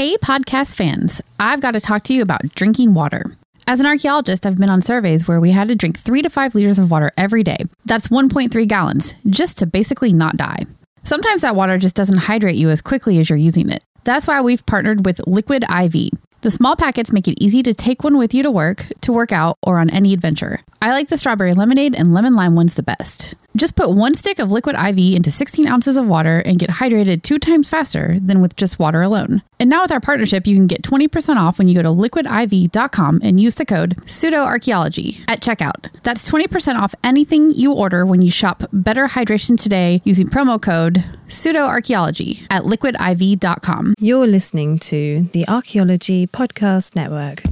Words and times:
Hey, 0.00 0.16
podcast 0.16 0.76
fans, 0.76 1.20
I've 1.38 1.60
got 1.60 1.72
to 1.72 1.78
talk 1.80 2.04
to 2.04 2.14
you 2.14 2.22
about 2.22 2.54
drinking 2.54 2.94
water. 2.94 3.36
As 3.66 3.80
an 3.80 3.86
archaeologist, 3.86 4.46
I've 4.46 4.56
been 4.56 4.70
on 4.70 4.80
surveys 4.80 5.28
where 5.28 5.40
we 5.40 5.50
had 5.50 5.68
to 5.68 5.74
drink 5.74 5.98
three 5.98 6.22
to 6.22 6.30
five 6.30 6.54
liters 6.54 6.78
of 6.78 6.90
water 6.90 7.10
every 7.18 7.42
day. 7.42 7.58
That's 7.84 8.08
1.3 8.08 8.66
gallons, 8.66 9.14
just 9.28 9.58
to 9.58 9.66
basically 9.66 10.14
not 10.14 10.38
die. 10.38 10.64
Sometimes 11.04 11.42
that 11.42 11.54
water 11.54 11.76
just 11.76 11.96
doesn't 11.96 12.16
hydrate 12.16 12.56
you 12.56 12.70
as 12.70 12.80
quickly 12.80 13.18
as 13.18 13.28
you're 13.28 13.36
using 13.36 13.68
it. 13.68 13.84
That's 14.04 14.26
why 14.26 14.40
we've 14.40 14.64
partnered 14.64 15.04
with 15.04 15.20
Liquid 15.26 15.64
IV. 15.64 16.12
The 16.40 16.50
small 16.50 16.76
packets 16.76 17.12
make 17.12 17.28
it 17.28 17.36
easy 17.38 17.62
to 17.62 17.74
take 17.74 18.02
one 18.02 18.16
with 18.16 18.32
you 18.32 18.42
to 18.42 18.50
work, 18.50 18.86
to 19.02 19.12
work 19.12 19.32
out, 19.32 19.58
or 19.62 19.78
on 19.78 19.90
any 19.90 20.14
adventure. 20.14 20.60
I 20.80 20.92
like 20.92 21.08
the 21.08 21.18
strawberry 21.18 21.52
lemonade 21.52 21.94
and 21.94 22.14
lemon 22.14 22.32
lime 22.32 22.54
ones 22.54 22.76
the 22.76 22.82
best. 22.82 23.34
Just 23.56 23.74
put 23.74 23.90
one 23.90 24.14
stick 24.14 24.38
of 24.38 24.52
liquid 24.52 24.76
IV 24.76 25.16
into 25.16 25.30
16 25.30 25.66
ounces 25.66 25.96
of 25.96 26.06
water 26.06 26.38
and 26.38 26.58
get 26.58 26.70
hydrated 26.70 27.22
two 27.22 27.38
times 27.38 27.68
faster 27.68 28.18
than 28.20 28.40
with 28.40 28.54
just 28.56 28.78
water 28.78 29.02
alone. 29.02 29.42
And 29.58 29.68
now 29.68 29.82
with 29.82 29.90
our 29.90 30.00
partnership, 30.00 30.46
you 30.46 30.54
can 30.54 30.68
get 30.68 30.82
20% 30.82 31.36
off 31.36 31.58
when 31.58 31.66
you 31.66 31.74
go 31.74 31.82
to 31.82 31.88
liquidiv.com 31.88 33.20
and 33.22 33.40
use 33.40 33.56
the 33.56 33.66
code 33.66 33.96
pseudoarchaeology 34.06 35.24
at 35.28 35.40
checkout. 35.40 35.90
That's 36.02 36.30
20% 36.30 36.76
off 36.76 36.94
anything 37.02 37.50
you 37.50 37.72
order 37.72 38.06
when 38.06 38.22
you 38.22 38.30
shop 38.30 38.64
Better 38.72 39.06
Hydration 39.06 39.60
today 39.60 40.00
using 40.04 40.28
promo 40.28 40.60
code 40.62 41.04
pseudoarchaeology 41.26 42.46
at 42.50 42.62
liquidiv.com. 42.62 43.94
You're 43.98 44.26
listening 44.28 44.78
to 44.78 45.22
the 45.32 45.46
Archaeology 45.48 46.26
Podcast 46.28 46.94
Network. 46.94 47.42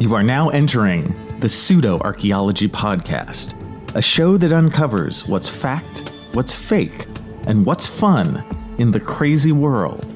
You 0.00 0.14
are 0.14 0.22
now 0.22 0.50
entering 0.50 1.14
the 1.46 1.50
Pseudo 1.50 2.00
Archaeology 2.00 2.66
Podcast, 2.66 3.54
a 3.94 4.02
show 4.02 4.36
that 4.36 4.50
uncovers 4.50 5.28
what's 5.28 5.48
fact, 5.48 6.08
what's 6.32 6.52
fake, 6.52 7.06
and 7.46 7.64
what's 7.64 7.86
fun 7.86 8.44
in 8.78 8.90
the 8.90 8.98
crazy 8.98 9.52
world 9.52 10.12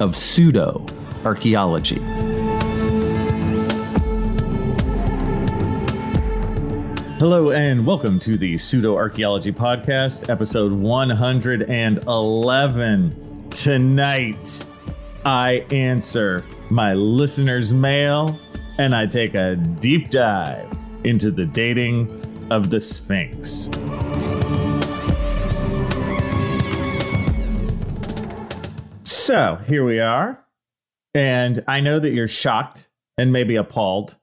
of 0.00 0.16
pseudo 0.16 0.84
archaeology. 1.24 2.00
Hello, 7.20 7.52
and 7.52 7.86
welcome 7.86 8.18
to 8.18 8.36
the 8.36 8.58
Pseudo 8.58 8.96
Archaeology 8.96 9.52
Podcast, 9.52 10.28
episode 10.28 10.72
111. 10.72 13.50
Tonight, 13.50 14.66
I 15.24 15.64
answer 15.70 16.42
my 16.70 16.94
listeners' 16.94 17.72
mail 17.72 18.36
and 18.78 18.94
I 18.94 19.06
take 19.06 19.34
a 19.34 19.56
deep 19.56 20.10
dive 20.10 20.78
into 21.04 21.30
the 21.30 21.44
dating 21.44 22.08
of 22.50 22.70
the 22.70 22.80
Sphinx. 22.80 23.70
So 29.04 29.56
here 29.66 29.84
we 29.84 30.00
are. 30.00 30.44
And 31.14 31.62
I 31.68 31.80
know 31.80 31.98
that 31.98 32.12
you're 32.12 32.26
shocked 32.26 32.90
and 33.18 33.32
maybe 33.32 33.56
appalled 33.56 34.18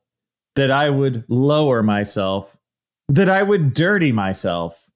that 0.56 0.72
I 0.72 0.90
would 0.90 1.24
lower 1.28 1.84
myself, 1.84 2.58
that 3.08 3.30
I 3.30 3.44
would 3.44 3.74
dirty 3.74 4.12
myself 4.12 4.90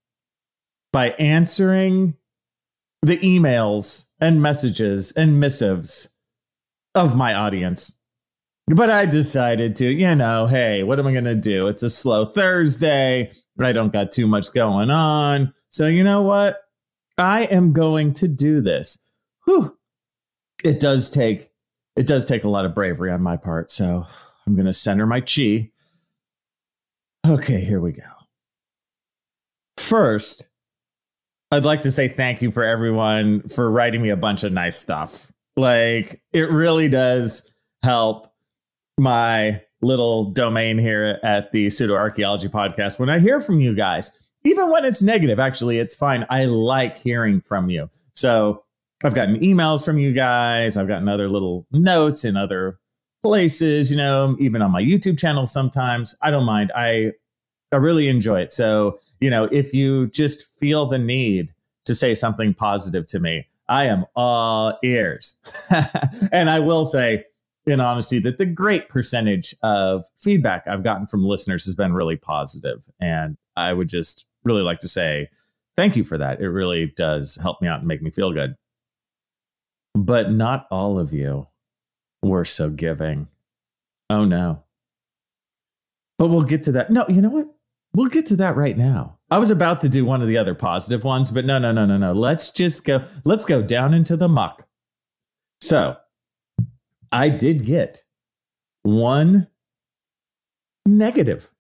by 0.91 1.11
answering 1.11 2.15
the 3.01 3.17
emails 3.17 4.09
and 4.19 4.41
messages 4.41 5.11
and 5.11 5.39
missives 5.39 6.19
of 6.95 7.15
my 7.15 7.33
audience. 7.33 8.02
But 8.67 8.89
I 8.89 9.05
decided 9.05 9.75
to, 9.77 9.91
you 9.91 10.15
know, 10.15 10.47
hey, 10.47 10.83
what 10.83 10.97
am 10.99 11.07
I 11.07 11.11
going 11.11 11.25
to 11.25 11.35
do? 11.35 11.67
It's 11.67 11.83
a 11.83 11.89
slow 11.89 12.25
Thursday. 12.25 13.31
I 13.59 13.71
don't 13.71 13.91
got 13.91 14.11
too 14.11 14.25
much 14.25 14.53
going 14.53 14.89
on. 14.89 15.53
So, 15.69 15.87
you 15.87 16.03
know 16.03 16.21
what? 16.21 16.61
I 17.17 17.43
am 17.43 17.73
going 17.73 18.13
to 18.13 18.27
do 18.27 18.61
this. 18.61 19.09
Whew. 19.45 19.77
It 20.63 20.79
does 20.79 21.11
take 21.11 21.49
it 21.95 22.07
does 22.07 22.25
take 22.25 22.43
a 22.43 22.49
lot 22.49 22.65
of 22.65 22.73
bravery 22.73 23.11
on 23.11 23.21
my 23.21 23.37
part. 23.37 23.69
So, 23.69 24.05
I'm 24.47 24.55
going 24.55 24.65
to 24.65 24.73
center 24.73 25.05
my 25.05 25.21
chi. 25.21 25.69
Okay, 27.27 27.63
here 27.63 27.79
we 27.79 27.91
go. 27.91 28.01
First, 29.77 30.49
I'd 31.51 31.65
like 31.65 31.81
to 31.81 31.91
say 31.91 32.07
thank 32.07 32.41
you 32.41 32.49
for 32.49 32.63
everyone 32.63 33.47
for 33.47 33.69
writing 33.69 34.01
me 34.01 34.09
a 34.09 34.17
bunch 34.17 34.43
of 34.43 34.51
nice 34.51 34.77
stuff. 34.77 35.31
Like, 35.55 36.21
it 36.31 36.49
really 36.49 36.89
does 36.89 37.53
help 37.83 38.32
my 38.97 39.61
little 39.81 40.25
domain 40.31 40.77
here 40.77 41.19
at 41.23 41.51
the 41.51 41.69
pseudo 41.69 41.95
archaeology 41.95 42.47
podcast. 42.47 42.99
When 42.99 43.09
i 43.09 43.19
hear 43.19 43.41
from 43.41 43.59
you 43.59 43.75
guys 43.75 44.19
even 44.45 44.69
when 44.69 44.83
it's 44.85 45.01
negative 45.01 45.39
actually 45.39 45.79
it's 45.79 45.95
fine. 45.95 46.25
I 46.29 46.45
like 46.45 46.95
hearing 46.95 47.41
from 47.41 47.69
you. 47.69 47.89
So 48.13 48.63
i've 49.03 49.15
gotten 49.15 49.39
emails 49.39 49.83
from 49.85 49.97
you 49.97 50.13
guys. 50.13 50.77
I've 50.77 50.87
gotten 50.87 51.09
other 51.09 51.29
little 51.29 51.65
notes 51.71 52.23
in 52.23 52.37
other 52.37 52.79
places 53.23 53.89
you 53.89 53.97
know 53.97 54.35
even 54.37 54.61
on 54.61 54.71
my 54.71 54.81
youtube 54.81 55.19
channel 55.19 55.45
sometimes. 55.45 56.15
I 56.21 56.31
don't 56.31 56.45
mind. 56.45 56.71
I 56.75 57.13
i 57.71 57.77
really 57.77 58.07
enjoy 58.07 58.41
it. 58.41 58.53
So 58.53 58.99
you 59.19 59.29
know 59.29 59.45
if 59.45 59.73
you 59.73 60.07
just 60.07 60.45
feel 60.55 60.85
the 60.85 60.99
need 60.99 61.49
to 61.85 61.95
say 61.95 62.15
something 62.15 62.53
positive 62.53 63.05
to 63.07 63.19
me 63.19 63.47
i 63.67 63.85
am 63.85 64.05
all 64.15 64.77
ears. 64.83 65.39
And 66.31 66.49
i 66.49 66.59
will 66.59 66.85
say 66.85 67.25
in 67.65 67.79
honesty 67.79 68.19
that 68.19 68.37
the 68.37 68.45
great 68.45 68.89
percentage 68.89 69.55
of 69.63 70.03
feedback 70.17 70.63
I've 70.67 70.83
gotten 70.83 71.07
from 71.07 71.25
listeners 71.25 71.65
has 71.65 71.75
been 71.75 71.93
really 71.93 72.17
positive. 72.17 72.85
And 72.99 73.37
I 73.55 73.73
would 73.73 73.89
just 73.89 74.25
really 74.43 74.61
like 74.61 74.79
to 74.79 74.87
say 74.87 75.29
thank 75.75 75.95
you 75.95 76.03
for 76.03 76.17
that. 76.17 76.41
It 76.41 76.49
really 76.49 76.93
does 76.95 77.37
help 77.41 77.61
me 77.61 77.67
out 77.67 77.79
and 77.79 77.87
make 77.87 78.01
me 78.01 78.11
feel 78.11 78.31
good. 78.31 78.55
But 79.95 80.31
not 80.31 80.67
all 80.71 80.99
of 80.99 81.13
you 81.13 81.47
were 82.21 82.45
so 82.45 82.69
giving. 82.69 83.27
Oh 84.09 84.25
no. 84.25 84.63
But 86.17 86.27
we'll 86.27 86.43
get 86.43 86.63
to 86.63 86.71
that. 86.73 86.91
No, 86.91 87.05
you 87.07 87.21
know 87.21 87.29
what? 87.29 87.47
We'll 87.95 88.09
get 88.09 88.25
to 88.27 88.35
that 88.37 88.55
right 88.55 88.77
now. 88.77 89.19
I 89.29 89.37
was 89.37 89.51
about 89.51 89.81
to 89.81 89.89
do 89.89 90.03
one 90.03 90.21
of 90.21 90.27
the 90.27 90.37
other 90.37 90.55
positive 90.55 91.03
ones, 91.03 91.31
but 91.31 91.45
no, 91.45 91.59
no, 91.59 91.71
no, 91.71 91.85
no, 91.85 91.97
no. 91.97 92.11
Let's 92.11 92.51
just 92.51 92.85
go. 92.85 93.03
Let's 93.23 93.45
go 93.45 93.61
down 93.61 93.93
into 93.93 94.15
the 94.17 94.29
muck. 94.29 94.67
So, 95.61 95.95
I 97.13 97.29
did 97.29 97.65
get 97.65 98.03
one 98.81 99.47
negative 100.85 101.51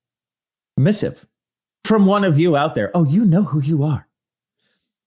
missive 0.77 1.25
from 1.85 2.05
one 2.05 2.23
of 2.23 2.39
you 2.39 2.57
out 2.57 2.75
there. 2.75 2.91
Oh, 2.93 3.05
you 3.05 3.25
know 3.25 3.43
who 3.43 3.61
you 3.61 3.83
are. 3.83 4.07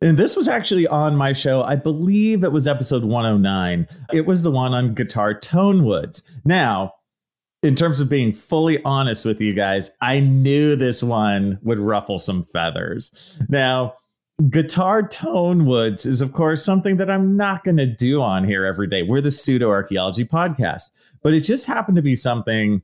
And 0.01 0.17
this 0.17 0.37
was 0.37 0.47
actually 0.47 0.87
on 0.87 1.17
my 1.17 1.33
show. 1.33 1.63
I 1.63 1.75
believe 1.75 2.45
it 2.45 2.53
was 2.53 2.69
episode 2.69 3.03
109. 3.03 3.87
It 4.13 4.27
was 4.27 4.43
the 4.43 4.51
one 4.51 4.75
on 4.75 4.95
guitar 4.95 5.33
tone 5.33 5.85
woods. 5.85 6.39
Now, 6.45 6.93
in 7.63 7.75
terms 7.75 8.01
of 8.01 8.11
being 8.11 8.33
fully 8.33 8.83
honest 8.85 9.25
with 9.25 9.41
you 9.41 9.55
guys, 9.55 9.97
I 10.03 10.21
knew 10.21 10.77
this 10.77 11.03
one 11.03 11.59
would 11.63 11.81
ruffle 11.81 12.19
some 12.19 12.45
feathers. 12.45 13.41
Now, 13.49 13.95
guitar 14.51 15.07
tone 15.07 15.65
woods 15.65 16.05
is 16.05 16.21
of 16.21 16.35
course 16.35 16.63
something 16.63 16.99
that 16.99 17.11
i'm 17.11 17.39
not 17.39 17.65
going 17.65 17.79
to 17.79 17.87
do 17.87 18.21
on 18.21 18.45
here 18.45 18.67
every 18.67 18.87
day. 18.87 19.03
We're 19.03 19.23
the 19.23 19.31
pseudo 19.31 19.71
archaeology 19.71 20.27
podcast 20.27 20.91
but 21.23 21.33
it 21.33 21.41
just 21.41 21.67
happened 21.67 21.97
to 21.97 22.03
be 22.03 22.15
something 22.15 22.83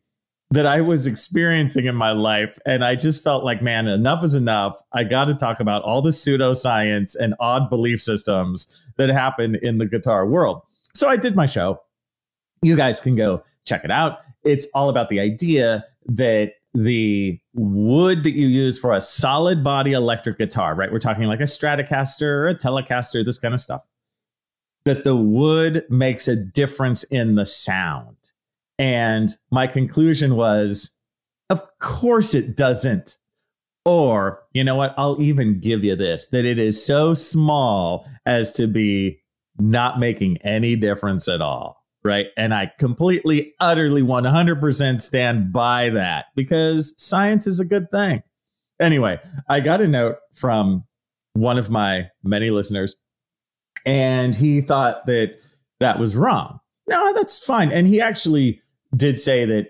that 0.51 0.67
i 0.67 0.81
was 0.81 1.07
experiencing 1.07 1.85
in 1.85 1.95
my 1.95 2.13
life 2.13 2.59
and 2.65 2.83
i 2.83 2.95
just 2.95 3.23
felt 3.23 3.45
like 3.45 3.61
man 3.61 3.87
enough 3.87 4.25
is 4.25 4.35
enough. 4.35 4.81
I 4.95 5.05
got 5.05 5.27
to 5.27 5.35
talk 5.35 5.61
about 5.61 5.83
all 5.83 6.01
the 6.01 6.11
pseudoscience 6.11 7.15
and 7.21 7.35
odd 7.39 7.69
belief 7.69 8.01
systems 8.01 8.83
that 8.97 9.11
happen 9.11 9.57
in 9.57 9.77
the 9.77 9.87
guitar 9.87 10.27
world. 10.27 10.63
So 10.95 11.07
i 11.09 11.17
did 11.17 11.37
my 11.37 11.47
show. 11.47 11.83
You 12.63 12.77
guys 12.77 13.03
can 13.03 13.15
go 13.15 13.43
check 13.67 13.85
it 13.85 13.91
out. 13.91 14.21
It's 14.43 14.69
all 14.75 14.89
about 14.89 15.11
the 15.11 15.21
idea 15.21 15.85
that 16.07 16.55
the 16.75 17.39
wood 17.55 18.23
that 18.23 18.31
you 18.31 18.47
use 18.47 18.79
for 18.81 18.93
a 18.93 19.01
solid 19.01 19.63
body 19.63 19.93
electric 19.93 20.39
guitar, 20.39 20.75
right? 20.75 20.91
We're 20.91 20.99
talking 20.99 21.25
like 21.25 21.41
a 21.41 21.45
Stratocaster 21.45 22.23
or 22.23 22.49
a 22.49 22.55
Telecaster, 22.55 23.25
this 23.25 23.39
kind 23.39 23.55
of 23.55 23.61
stuff. 23.61 23.83
That 24.85 25.05
the 25.05 25.17
wood 25.17 25.85
makes 25.91 26.29
a 26.29 26.37
difference 26.37 27.05
in 27.05 27.35
the 27.35 27.47
sound. 27.47 28.17
And 28.79 29.29
my 29.51 29.67
conclusion 29.67 30.35
was, 30.35 30.99
of 31.51 31.63
course 31.79 32.35
it 32.35 32.57
doesn't. 32.57 33.17
Or, 33.85 34.43
you 34.53 34.65
know 34.65 34.77
what? 34.77 34.95
I'll 34.97 35.21
even 35.21 35.61
give 35.61 35.85
you 35.85 35.97
this 35.97 36.29
that 36.29 36.45
it 36.45 36.59
is 36.59 36.85
so 36.85 37.15
small 37.15 38.07
as 38.25 38.55
to 38.55 38.67
be 38.67 39.21
not 39.59 39.99
making 39.99 40.39
any 40.39 40.77
difference 40.77 41.29
at 41.29 41.41
all 41.41 41.82
right? 42.05 42.29
And 42.37 42.53
I 42.53 42.73
completely, 42.79 43.55
utterly, 43.61 44.03
100% 44.03 45.01
stand 45.01 45.53
by 45.53 45.91
that 45.91 46.27
because 46.35 46.95
science 47.03 47.47
is 47.47 47.61
a 47.61 47.65
good 47.65 47.91
thing. 47.91 48.23
Anyway, 48.81 49.21
I 49.49 49.61
got 49.61 49.81
a 49.81 49.87
note 49.87 50.17
from 50.33 50.85
one 51.35 51.59
of 51.59 51.71
my 51.71 52.09
many 52.25 52.51
listeners, 52.51 52.97
and 53.87 54.35
he 54.35 54.61
thought 54.61 55.07
that 55.07 55.37
that 55.81 55.99
was 55.99 56.17
wrong. 56.17 56.61
No, 56.89 57.13
that's 57.15 57.45
fine. 57.45 57.71
And 57.71 57.87
he 57.87 58.01
actually 58.01 58.61
did 58.97 59.19
say 59.19 59.45
that 59.45 59.69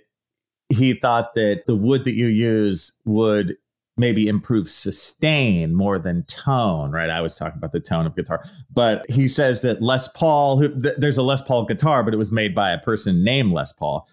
he 0.68 0.94
thought 0.94 1.34
that 1.34 1.64
the 1.66 1.76
wood 1.76 2.04
that 2.04 2.14
you 2.14 2.26
use 2.26 2.98
would 3.04 3.56
maybe 4.02 4.26
improve 4.26 4.68
sustain 4.68 5.72
more 5.72 5.96
than 5.96 6.24
tone, 6.24 6.90
right? 6.90 7.08
I 7.08 7.20
was 7.20 7.36
talking 7.36 7.56
about 7.56 7.70
the 7.70 7.78
tone 7.78 8.04
of 8.04 8.16
guitar, 8.16 8.44
but 8.68 9.08
he 9.08 9.28
says 9.28 9.62
that 9.62 9.80
Les 9.80 10.08
Paul, 10.08 10.58
who, 10.58 10.68
th- 10.82 10.96
there's 10.98 11.18
a 11.18 11.22
Les 11.22 11.40
Paul 11.40 11.64
guitar, 11.66 12.02
but 12.02 12.12
it 12.12 12.16
was 12.16 12.32
made 12.32 12.52
by 12.52 12.72
a 12.72 12.78
person 12.78 13.22
named 13.22 13.52
Les 13.52 13.72
Paul, 13.72 14.04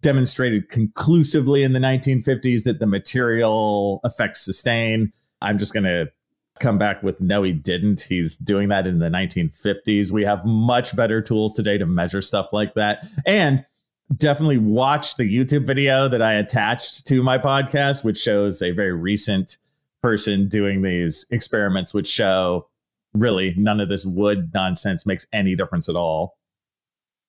demonstrated 0.00 0.70
conclusively 0.70 1.62
in 1.62 1.74
the 1.74 1.78
1950s 1.78 2.64
that 2.64 2.78
the 2.78 2.86
material 2.86 4.00
affects 4.04 4.40
sustain. 4.40 5.12
I'm 5.42 5.58
just 5.58 5.74
going 5.74 5.84
to 5.84 6.10
come 6.58 6.78
back 6.78 7.02
with 7.02 7.20
no, 7.20 7.42
he 7.42 7.52
didn't. 7.52 8.06
He's 8.08 8.38
doing 8.38 8.70
that 8.70 8.86
in 8.86 9.00
the 9.00 9.10
1950s. 9.10 10.12
We 10.12 10.24
have 10.24 10.46
much 10.46 10.96
better 10.96 11.20
tools 11.20 11.54
today 11.54 11.76
to 11.76 11.84
measure 11.84 12.22
stuff 12.22 12.54
like 12.54 12.72
that. 12.72 13.04
And 13.26 13.66
definitely 14.14 14.58
watch 14.58 15.16
the 15.16 15.24
YouTube 15.24 15.66
video 15.66 16.08
that 16.08 16.22
I 16.22 16.34
attached 16.34 17.06
to 17.08 17.22
my 17.22 17.38
podcast, 17.38 18.04
which 18.04 18.18
shows 18.18 18.62
a 18.62 18.70
very 18.70 18.92
recent 18.92 19.56
person 20.02 20.48
doing 20.48 20.82
these 20.82 21.26
experiments, 21.30 21.92
which 21.92 22.06
show 22.06 22.68
really 23.14 23.54
none 23.56 23.80
of 23.80 23.88
this 23.88 24.06
wood 24.06 24.50
nonsense 24.54 25.06
makes 25.06 25.26
any 25.32 25.56
difference 25.56 25.88
at 25.88 25.96
all. 25.96 26.36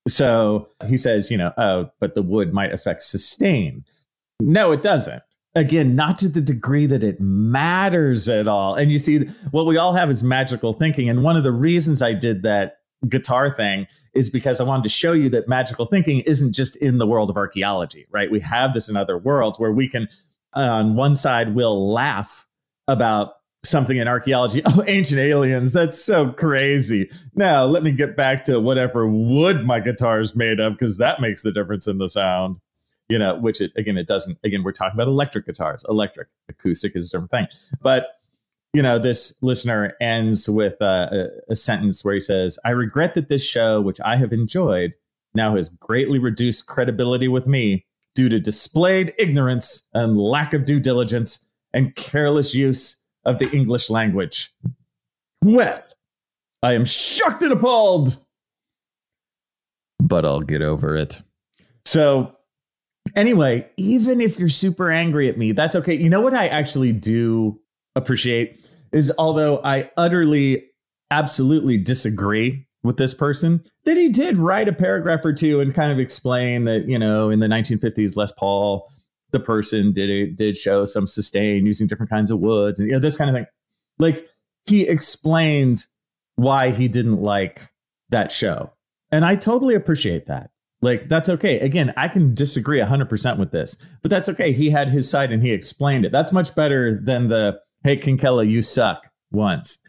So 0.07 0.69
he 0.87 0.97
says, 0.97 1.31
you 1.31 1.37
know, 1.37 1.53
oh, 1.57 1.89
but 1.99 2.13
the 2.13 2.21
wood 2.21 2.53
might 2.53 2.73
affect 2.73 3.01
sustain. 3.01 3.83
No, 4.39 4.71
it 4.71 4.81
doesn't. 4.81 5.23
Again, 5.55 5.95
not 5.95 6.19
to 6.19 6.29
the 6.29 6.41
degree 6.41 6.85
that 6.85 7.03
it 7.03 7.19
matters 7.19 8.29
at 8.29 8.47
all. 8.47 8.75
And 8.75 8.91
you 8.91 8.99
see, 8.99 9.25
what 9.51 9.65
we 9.65 9.77
all 9.77 9.93
have 9.93 10.09
is 10.09 10.23
magical 10.23 10.71
thinking. 10.73 11.09
And 11.09 11.23
one 11.23 11.35
of 11.35 11.43
the 11.43 11.51
reasons 11.51 12.01
I 12.01 12.13
did 12.13 12.43
that 12.43 12.76
guitar 13.07 13.49
thing 13.49 13.87
is 14.13 14.29
because 14.29 14.59
I 14.59 14.63
wanted 14.63 14.83
to 14.83 14.89
show 14.89 15.13
you 15.13 15.29
that 15.29 15.47
magical 15.47 15.85
thinking 15.85 16.21
isn't 16.21 16.53
just 16.53 16.75
in 16.77 16.97
the 16.97 17.07
world 17.07 17.29
of 17.29 17.37
archaeology, 17.37 18.07
right? 18.09 18.31
We 18.31 18.39
have 18.41 18.73
this 18.73 18.89
in 18.89 18.97
other 18.97 19.17
worlds 19.17 19.59
where 19.59 19.71
we 19.71 19.87
can, 19.87 20.07
on 20.53 20.95
one 20.95 21.15
side, 21.15 21.53
we'll 21.53 21.91
laugh 21.91 22.47
about 22.87 23.33
something 23.63 23.97
in 23.97 24.07
archaeology. 24.07 24.61
Oh, 24.67 24.83
ancient 24.87 25.19
aliens, 25.19 25.73
that's 25.73 26.03
so 26.03 26.31
crazy. 26.31 27.09
Now, 27.35 27.65
let 27.65 27.83
me 27.83 27.91
get 27.91 28.17
back 28.17 28.43
to 28.45 28.59
whatever 28.59 29.07
wood 29.07 29.65
my 29.65 29.79
guitar 29.79 30.19
is 30.19 30.35
made 30.35 30.59
of 30.59 30.73
because 30.73 30.97
that 30.97 31.21
makes 31.21 31.41
the 31.41 31.51
difference 31.51 31.87
in 31.87 31.97
the 31.97 32.09
sound. 32.09 32.57
You 33.09 33.17
know, 33.17 33.37
which 33.39 33.61
it, 33.61 33.71
again, 33.77 33.97
it 33.97 34.05
doesn't. 34.05 34.37
Again, 34.43 34.63
we're 34.63 34.73
talking 34.73 34.99
about 34.99 35.07
electric 35.07 35.45
guitars. 35.45 35.85
Electric, 35.87 36.27
acoustic 36.49 36.93
is 36.93 37.07
a 37.07 37.11
different 37.11 37.31
thing. 37.31 37.47
But 37.81 38.16
you 38.77 38.83
know, 38.83 38.99
this 38.99 39.41
listener 39.41 39.95
ends 39.99 40.47
with 40.47 40.79
uh, 40.83 41.07
a, 41.11 41.25
a 41.49 41.55
sentence 41.55 42.05
where 42.05 42.13
he 42.13 42.19
says, 42.19 42.59
I 42.63 42.69
regret 42.69 43.15
that 43.15 43.27
this 43.27 43.43
show, 43.43 43.81
which 43.81 43.99
I 44.05 44.17
have 44.17 44.31
enjoyed, 44.31 44.93
now 45.33 45.55
has 45.55 45.69
greatly 45.69 46.19
reduced 46.19 46.67
credibility 46.67 47.27
with 47.27 47.47
me 47.47 47.87
due 48.13 48.29
to 48.29 48.39
displayed 48.39 49.15
ignorance 49.17 49.89
and 49.95 50.15
lack 50.15 50.53
of 50.53 50.65
due 50.65 50.79
diligence 50.79 51.49
and 51.73 51.95
careless 51.95 52.53
use 52.53 53.03
of 53.25 53.39
the 53.39 53.49
English 53.49 53.89
language. 53.89 54.51
Well, 55.43 55.81
I 56.61 56.73
am 56.73 56.85
shocked 56.85 57.41
and 57.41 57.53
appalled, 57.53 58.23
but 59.99 60.23
I'll 60.23 60.41
get 60.41 60.61
over 60.61 60.95
it. 60.95 61.23
So, 61.83 62.35
anyway, 63.15 63.67
even 63.77 64.21
if 64.21 64.37
you're 64.37 64.49
super 64.49 64.91
angry 64.91 65.29
at 65.29 65.37
me, 65.39 65.53
that's 65.53 65.75
okay. 65.75 65.95
You 65.95 66.09
know 66.09 66.21
what 66.21 66.35
I 66.35 66.47
actually 66.49 66.93
do 66.93 67.59
appreciate 67.97 68.59
is 68.91 69.11
although 69.17 69.59
I 69.63 69.91
utterly, 69.97 70.65
absolutely 71.11 71.77
disagree 71.77 72.67
with 72.83 72.97
this 72.97 73.13
person, 73.13 73.61
that 73.85 73.97
he 73.97 74.09
did 74.09 74.37
write 74.37 74.67
a 74.67 74.73
paragraph 74.73 75.25
or 75.25 75.33
two 75.33 75.59
and 75.59 75.73
kind 75.73 75.91
of 75.91 75.99
explain 75.99 76.65
that, 76.65 76.87
you 76.87 76.97
know, 76.97 77.29
in 77.29 77.39
the 77.39 77.47
1950s, 77.47 78.15
Les 78.15 78.31
Paul, 78.31 78.87
the 79.31 79.39
person 79.39 79.91
did 79.91 80.09
it, 80.09 80.35
did 80.37 80.55
show 80.55 80.85
some 80.85 81.07
sustain 81.07 81.65
using 81.65 81.87
different 81.87 82.09
kinds 82.09 82.31
of 82.31 82.39
woods 82.39 82.79
and 82.79 82.87
you 82.87 82.93
know, 82.93 82.99
this 82.99 83.17
kind 83.17 83.29
of 83.29 83.35
thing. 83.35 83.45
Like 83.99 84.25
he 84.65 84.87
explains 84.87 85.89
why 86.35 86.71
he 86.71 86.87
didn't 86.87 87.21
like 87.21 87.61
that 88.09 88.31
show. 88.31 88.71
And 89.11 89.25
I 89.25 89.35
totally 89.35 89.75
appreciate 89.75 90.27
that. 90.27 90.51
Like 90.81 91.03
that's 91.03 91.29
okay. 91.29 91.59
Again, 91.59 91.93
I 91.97 92.07
can 92.07 92.35
disagree 92.35 92.79
100% 92.79 93.37
with 93.37 93.51
this, 93.51 93.83
but 94.01 94.11
that's 94.11 94.29
okay. 94.29 94.53
He 94.53 94.69
had 94.69 94.89
his 94.89 95.09
side 95.09 95.31
and 95.31 95.41
he 95.41 95.51
explained 95.51 96.05
it. 96.05 96.11
That's 96.11 96.31
much 96.31 96.55
better 96.55 96.99
than 97.03 97.29
the 97.29 97.59
hey, 97.83 97.97
Kinkella, 97.97 98.49
you 98.49 98.61
suck 98.61 99.07
once. 99.31 99.83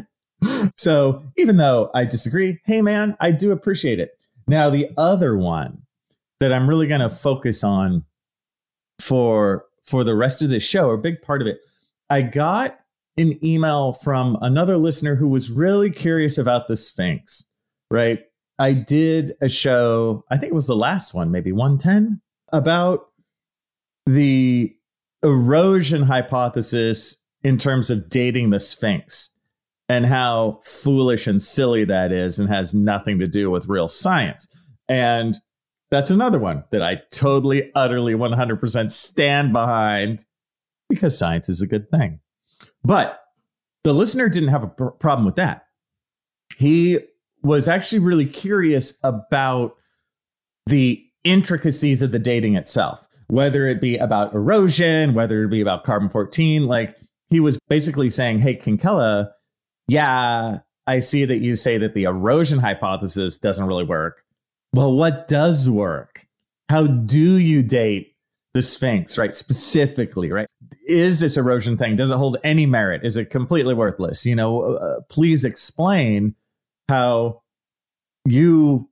so 0.76 1.22
even 1.36 1.56
though 1.56 1.90
I 1.94 2.04
disagree, 2.04 2.60
hey, 2.64 2.82
man, 2.82 3.16
I 3.20 3.30
do 3.30 3.52
appreciate 3.52 4.00
it. 4.00 4.10
Now, 4.46 4.70
the 4.70 4.88
other 4.96 5.36
one 5.36 5.82
that 6.40 6.52
I'm 6.52 6.68
really 6.68 6.86
going 6.86 7.00
to 7.00 7.10
focus 7.10 7.62
on 7.62 8.04
for 9.00 9.66
for 9.82 10.04
the 10.04 10.14
rest 10.14 10.42
of 10.42 10.50
this 10.50 10.62
show, 10.62 10.88
or 10.88 10.94
a 10.94 10.98
big 10.98 11.22
part 11.22 11.40
of 11.40 11.48
it, 11.48 11.60
I 12.10 12.20
got 12.22 12.78
an 13.16 13.42
email 13.44 13.92
from 13.92 14.36
another 14.42 14.76
listener 14.76 15.14
who 15.14 15.28
was 15.28 15.50
really 15.50 15.90
curious 15.90 16.36
about 16.38 16.68
the 16.68 16.76
Sphinx, 16.76 17.48
right? 17.90 18.20
I 18.58 18.74
did 18.74 19.34
a 19.40 19.48
show, 19.48 20.24
I 20.30 20.36
think 20.36 20.50
it 20.50 20.54
was 20.54 20.66
the 20.66 20.76
last 20.76 21.14
one, 21.14 21.30
maybe 21.30 21.52
110, 21.52 22.20
about 22.52 23.06
the 24.06 24.74
erosion 25.22 26.02
hypothesis 26.02 27.22
in 27.42 27.56
terms 27.56 27.90
of 27.90 28.08
dating 28.08 28.50
the 28.50 28.60
Sphinx 28.60 29.36
and 29.88 30.06
how 30.06 30.60
foolish 30.64 31.26
and 31.26 31.40
silly 31.40 31.84
that 31.84 32.12
is 32.12 32.38
and 32.38 32.48
has 32.48 32.74
nothing 32.74 33.18
to 33.18 33.26
do 33.26 33.50
with 33.50 33.68
real 33.68 33.88
science. 33.88 34.46
And 34.88 35.36
that's 35.90 36.10
another 36.10 36.38
one 36.38 36.64
that 36.70 36.82
I 36.82 37.00
totally, 37.10 37.70
utterly, 37.74 38.12
100% 38.12 38.90
stand 38.90 39.52
behind 39.52 40.26
because 40.88 41.16
science 41.16 41.48
is 41.48 41.62
a 41.62 41.66
good 41.66 41.90
thing. 41.90 42.20
But 42.84 43.20
the 43.84 43.94
listener 43.94 44.28
didn't 44.28 44.50
have 44.50 44.64
a 44.64 44.68
pr- 44.68 44.86
problem 44.86 45.24
with 45.24 45.36
that. 45.36 45.64
He 46.56 46.98
was 47.42 47.68
actually 47.68 48.00
really 48.00 48.26
curious 48.26 48.98
about 49.02 49.76
the 50.66 51.02
intricacies 51.24 52.02
of 52.02 52.12
the 52.12 52.18
dating 52.18 52.56
itself 52.56 53.07
whether 53.28 53.68
it 53.68 53.80
be 53.80 53.96
about 53.96 54.34
erosion, 54.34 55.14
whether 55.14 55.44
it 55.44 55.48
be 55.48 55.60
about 55.60 55.84
carbon 55.84 56.08
14. 56.08 56.66
Like 56.66 56.96
he 57.30 57.40
was 57.40 57.58
basically 57.68 58.10
saying, 58.10 58.40
Hey, 58.40 58.56
Kinkella, 58.56 59.30
yeah, 59.86 60.58
I 60.86 60.98
see 60.98 61.24
that 61.24 61.38
you 61.38 61.54
say 61.54 61.78
that 61.78 61.94
the 61.94 62.04
erosion 62.04 62.58
hypothesis 62.58 63.38
doesn't 63.38 63.66
really 63.66 63.84
work. 63.84 64.22
Well, 64.74 64.92
what 64.94 65.28
does 65.28 65.68
work? 65.68 66.26
How 66.68 66.86
do 66.86 67.36
you 67.36 67.62
date 67.62 68.14
the 68.54 68.62
Sphinx, 68.62 69.16
right? 69.16 69.32
Specifically, 69.32 70.30
right? 70.30 70.46
Is 70.86 71.20
this 71.20 71.36
erosion 71.36 71.76
thing, 71.76 71.96
does 71.96 72.10
it 72.10 72.16
hold 72.16 72.36
any 72.44 72.66
merit? 72.66 73.04
Is 73.04 73.16
it 73.16 73.30
completely 73.30 73.74
worthless? 73.74 74.26
You 74.26 74.34
know, 74.34 74.76
uh, 74.76 75.00
please 75.10 75.44
explain 75.44 76.34
how 76.88 77.42
you, 78.26 78.88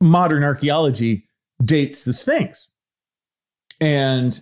modern 0.00 0.44
archaeology, 0.44 1.26
dates 1.64 2.04
the 2.04 2.12
Sphinx. 2.12 2.68
And 3.80 4.38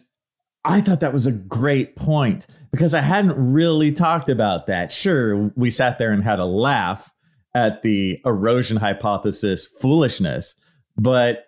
I 0.64 0.81
thought 0.81 1.00
that 1.00 1.12
was 1.12 1.26
a 1.26 1.33
great 1.33 1.97
point 1.97 2.47
because 2.73 2.95
I 2.95 3.00
hadn't 3.00 3.35
really 3.37 3.93
talked 3.93 4.29
about 4.29 4.67
that. 4.67 4.91
Sure, 4.91 5.53
we 5.57 5.71
sat 5.71 5.99
there 5.99 6.12
and 6.12 6.23
had 6.23 6.38
a 6.38 6.47
laugh 6.47 7.12
at 7.55 7.83
the 7.83 8.19
erosion 8.25 8.79
hypothesis 8.79 9.69
foolishness, 9.81 10.61
but 10.97 11.47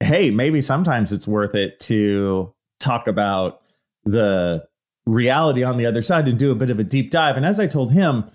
hey, 0.00 0.30
maybe 0.30 0.60
sometimes 0.60 1.12
it's 1.12 1.26
worth 1.26 1.54
it 1.54 1.80
to 1.80 2.54
talk 2.78 3.06
about 3.06 3.60
the 4.04 4.64
reality 5.06 5.64
on 5.64 5.76
the 5.76 5.86
other 5.86 6.02
side 6.02 6.28
and 6.28 6.38
do 6.38 6.52
a 6.52 6.54
bit 6.54 6.70
of 6.70 6.78
a 6.78 6.84
deep 6.84 7.10
dive. 7.10 7.36
And 7.36 7.46
as 7.46 7.58
I 7.58 7.66
told 7.66 7.92
him, 7.92 8.30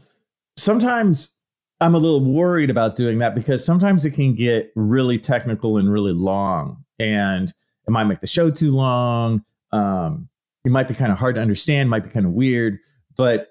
sometimes 0.58 1.40
I'm 1.80 1.96
a 1.96 2.00
little 2.00 2.24
worried 2.24 2.70
about 2.70 2.96
doing 2.96 3.20
that 3.20 3.36
because 3.36 3.64
sometimes 3.64 4.06
it 4.06 4.12
can 4.12 4.36
get 4.36 4.72
really 4.76 5.18
technical 5.18 5.78
and 5.78 5.92
really 5.92 6.14
long. 6.14 6.84
And 6.98 7.54
it 7.90 7.92
might 7.92 8.04
make 8.04 8.20
the 8.20 8.28
show 8.28 8.52
too 8.52 8.70
long. 8.70 9.44
Um, 9.72 10.30
it 10.64 10.72
might 10.72 10.88
be 10.88 10.94
kind 10.94 11.12
of 11.12 11.18
hard 11.18 11.36
to 11.36 11.42
understand, 11.42 11.90
might 11.90 12.04
be 12.04 12.12
kind 12.12 12.28
of 12.28 12.34
weird, 12.34 12.78
but 13.18 13.48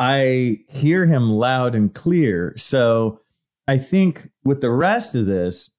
I 0.00 0.58
hear 0.68 1.06
him 1.06 1.30
loud 1.30 1.76
and 1.76 1.94
clear. 1.94 2.52
So 2.56 3.20
I 3.68 3.78
think 3.78 4.28
with 4.42 4.60
the 4.60 4.72
rest 4.72 5.14
of 5.14 5.26
this, 5.26 5.72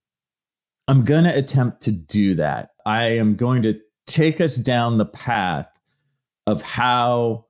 I'm 0.87 1.03
going 1.03 1.25
to 1.25 1.37
attempt 1.37 1.81
to 1.81 1.91
do 1.91 2.35
that. 2.35 2.69
I 2.85 3.17
am 3.17 3.35
going 3.35 3.61
to 3.63 3.77
take 4.05 4.39
us 4.39 4.55
down 4.55 4.97
the 4.97 5.05
path 5.05 5.67
of 6.45 6.61
how 6.61 7.47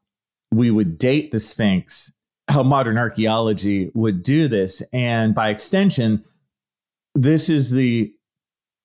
we 0.51 0.71
would 0.71 0.97
date 0.97 1.31
the 1.31 1.39
Sphinx, 1.39 2.19
how 2.47 2.63
modern 2.63 2.97
archaeology 2.97 3.91
would 3.93 4.23
do 4.23 4.47
this. 4.47 4.81
And 4.91 5.35
by 5.35 5.49
extension, 5.49 6.23
this 7.13 7.47
is 7.47 7.69
the 7.69 8.11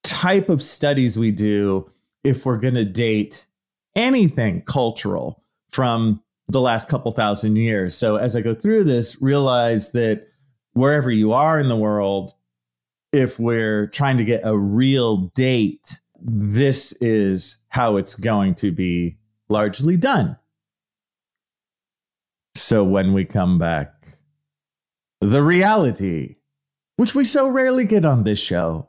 type 0.02 0.48
of 0.48 0.62
studies 0.62 1.18
we 1.18 1.30
do 1.30 1.90
if 2.24 2.46
we're 2.46 2.58
going 2.58 2.74
to 2.74 2.84
date 2.84 3.46
anything 3.94 4.62
cultural 4.62 5.42
from 5.70 6.22
the 6.48 6.60
last 6.60 6.88
couple 6.88 7.10
thousand 7.12 7.56
years. 7.56 7.94
So 7.94 8.16
as 8.16 8.36
I 8.36 8.40
go 8.40 8.54
through 8.54 8.84
this, 8.84 9.20
realize 9.22 9.92
that 9.92 10.26
wherever 10.72 11.10
you 11.10 11.32
are 11.32 11.58
in 11.58 11.68
the 11.68 11.76
world, 11.76 12.32
if 13.12 13.38
we're 13.38 13.88
trying 13.88 14.18
to 14.18 14.24
get 14.24 14.42
a 14.44 14.56
real 14.56 15.28
date, 15.34 16.00
this 16.20 16.92
is 17.00 17.64
how 17.68 17.96
it's 17.96 18.14
going 18.14 18.54
to 18.56 18.70
be 18.70 19.18
largely 19.48 19.96
done. 19.96 20.36
So 22.54 22.84
when 22.84 23.12
we 23.12 23.24
come 23.24 23.58
back, 23.58 23.92
the 25.20 25.42
reality, 25.42 26.36
which 26.96 27.14
we 27.14 27.24
so 27.24 27.48
rarely 27.48 27.84
get 27.84 28.04
on 28.04 28.24
this 28.24 28.40
show, 28.40 28.88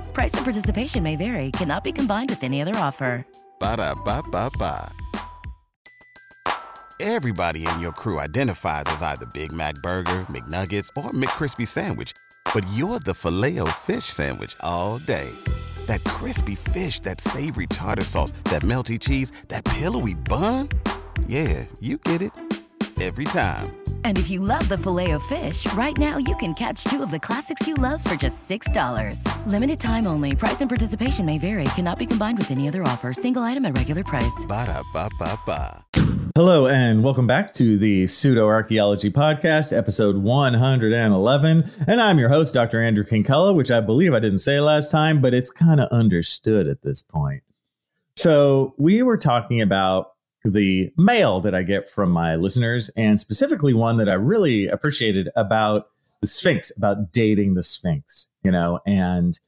Price 0.13 0.33
and 0.33 0.43
participation 0.43 1.03
may 1.03 1.15
vary, 1.15 1.51
cannot 1.51 1.83
be 1.83 1.91
combined 1.91 2.29
with 2.29 2.43
any 2.43 2.61
other 2.61 2.75
offer. 2.75 3.25
Ba 3.59 3.77
da 3.77 3.95
ba 3.95 4.21
ba 4.29 4.49
ba. 4.57 4.91
Everybody 6.99 7.65
in 7.65 7.79
your 7.79 7.93
crew 7.93 8.19
identifies 8.19 8.85
as 8.87 9.01
either 9.01 9.25
Big 9.33 9.51
Mac 9.51 9.73
Burger, 9.81 10.27
McNuggets, 10.29 10.89
or 10.95 11.09
McCrispy 11.11 11.67
Sandwich, 11.67 12.13
but 12.53 12.63
you're 12.75 12.99
the 12.99 13.13
filet 13.13 13.57
fish 13.79 14.05
Sandwich 14.05 14.55
all 14.59 14.99
day. 14.99 15.31
That 15.87 16.03
crispy 16.03 16.53
fish, 16.53 16.99
that 16.99 17.19
savory 17.19 17.65
tartar 17.67 18.03
sauce, 18.03 18.33
that 18.45 18.61
melty 18.61 18.99
cheese, 18.99 19.31
that 19.47 19.65
pillowy 19.65 20.13
bun. 20.13 20.69
Yeah, 21.27 21.65
you 21.79 21.97
get 21.97 22.21
it 22.21 22.31
every 22.99 23.25
time. 23.25 23.75
And 24.03 24.17
if 24.19 24.29
you 24.29 24.39
love 24.39 24.69
the 24.69 24.77
Filet-O-Fish, 24.77 25.71
right 25.73 25.97
now 25.97 26.17
you 26.17 26.35
can 26.35 26.53
catch 26.53 26.83
two 26.83 27.01
of 27.01 27.09
the 27.09 27.19
classics 27.19 27.67
you 27.67 27.73
love 27.73 28.03
for 28.03 28.15
just 28.15 28.47
$6. 28.47 29.25
Limited 29.47 29.79
time 29.79 30.05
only. 30.05 30.35
Price 30.35 30.61
and 30.61 30.69
participation 30.69 31.25
may 31.25 31.39
vary. 31.39 31.63
Cannot 31.75 31.97
be 31.97 32.05
combined 32.05 32.37
with 32.37 32.51
any 32.51 32.67
other 32.67 32.83
offer. 32.83 33.13
Single 33.13 33.41
item 33.41 33.65
at 33.65 33.75
regular 33.75 34.03
price. 34.03 34.45
Ba 34.47 34.67
da 34.67 34.83
ba 34.93 35.09
ba 35.17 35.39
ba. 35.45 35.85
Hello, 36.33 36.65
and 36.65 37.03
welcome 37.03 37.27
back 37.27 37.53
to 37.55 37.77
the 37.77 38.07
Pseudo 38.07 38.47
Archaeology 38.47 39.11
Podcast, 39.11 39.75
episode 39.77 40.15
111. 40.15 41.63
And 41.87 41.99
I'm 41.99 42.17
your 42.19 42.29
host, 42.29 42.53
Dr. 42.53 42.81
Andrew 42.81 43.03
Kinkella, 43.03 43.53
which 43.53 43.69
I 43.69 43.81
believe 43.81 44.13
I 44.13 44.19
didn't 44.19 44.37
say 44.37 44.61
last 44.61 44.91
time, 44.91 45.19
but 45.19 45.33
it's 45.33 45.51
kind 45.51 45.81
of 45.81 45.89
understood 45.89 46.67
at 46.67 46.83
this 46.83 47.03
point. 47.03 47.43
So, 48.15 48.75
we 48.77 49.03
were 49.03 49.17
talking 49.17 49.61
about 49.61 50.13
the 50.43 50.91
mail 50.97 51.39
that 51.41 51.53
I 51.53 51.63
get 51.63 51.89
from 51.89 52.11
my 52.11 52.35
listeners, 52.35 52.89
and 52.97 53.19
specifically 53.19 53.73
one 53.73 53.97
that 53.97 54.09
I 54.09 54.13
really 54.13 54.67
appreciated 54.67 55.29
about 55.35 55.87
the 56.21 56.27
Sphinx, 56.27 56.75
about 56.75 57.11
dating 57.11 57.53
the 57.53 57.63
Sphinx, 57.63 58.29
you 58.43 58.51
know, 58.51 58.79
and 58.85 59.39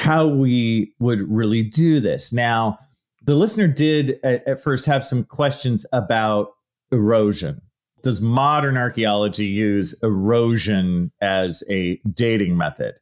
how 0.00 0.26
we 0.26 0.94
would 0.98 1.20
really 1.30 1.62
do 1.62 2.00
this. 2.00 2.32
Now, 2.32 2.78
the 3.24 3.34
listener 3.34 3.66
did 3.66 4.20
at, 4.22 4.46
at 4.46 4.60
first 4.60 4.86
have 4.86 5.04
some 5.04 5.24
questions 5.24 5.86
about 5.92 6.50
erosion. 6.92 7.60
Does 8.02 8.20
modern 8.20 8.76
archaeology 8.76 9.46
use 9.46 10.00
erosion 10.02 11.10
as 11.20 11.64
a 11.68 12.00
dating 12.12 12.56
method? 12.56 12.94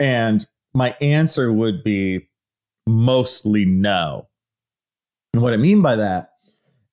And 0.00 0.44
my 0.74 0.96
answer 1.00 1.52
would 1.52 1.84
be 1.84 2.28
mostly 2.86 3.64
no. 3.64 4.28
And 5.34 5.42
what 5.42 5.52
I 5.52 5.56
mean 5.56 5.82
by 5.82 5.96
that 5.96 6.29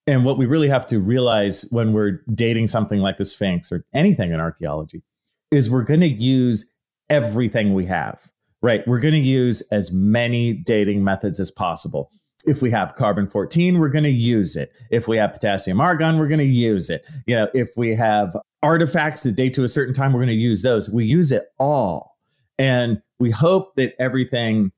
and 0.08 0.24
what 0.24 0.38
we 0.38 0.46
really 0.46 0.70
have 0.70 0.88
to 0.88 1.00
realize 1.00 1.68
when 1.70 1.92
we're 1.92 2.24
dating 2.34 2.68
something 2.68 3.02
like 3.02 3.18
the 3.18 3.26
Sphinx 3.26 3.72
or 3.72 3.84
anything 3.94 4.32
in 4.32 4.40
archaeology 4.40 5.04
is 5.52 5.70
we're 5.70 5.84
going 5.84 6.00
to 6.00 6.08
use 6.08 6.74
everything 7.10 7.74
we 7.74 7.86
have, 7.86 8.32
right? 8.62 8.88
We're 8.88 9.02
going 9.02 9.14
to 9.14 9.20
use 9.20 9.62
as 9.70 9.92
many 9.92 10.54
dating 10.54 11.04
methods 11.04 11.40
as 11.40 11.52
possible. 11.52 12.10
If 12.46 12.62
we 12.62 12.72
have 12.72 12.96
carbon 12.96 13.28
14, 13.28 13.80
we're 13.80 13.90
going 13.90 14.06
to 14.06 14.10
use 14.10 14.56
it. 14.56 14.72
If 14.92 15.08
we 15.08 15.18
have 15.18 15.34
potassium 15.34 15.82
argon, 15.82 16.18
we're 16.18 16.28
going 16.28 16.40
to 16.40 16.46
use 16.46 16.90
it. 16.90 17.06
You 17.26 17.36
know, 17.36 17.50
if 17.54 17.70
we 17.76 17.94
have 17.96 18.36
artifacts 18.64 19.24
that 19.24 19.36
date 19.36 19.54
to 19.56 19.64
a 19.64 19.68
certain 19.68 19.94
time, 19.94 20.14
we're 20.14 20.20
going 20.22 20.38
to 20.38 20.42
use 20.42 20.62
those. 20.62 20.90
We 20.90 21.06
use 21.06 21.32
it 21.32 21.44
all. 21.60 22.16
And 22.58 23.02
we 23.20 23.32
hope 23.32 23.76
that 23.76 23.94
everything 24.00 24.72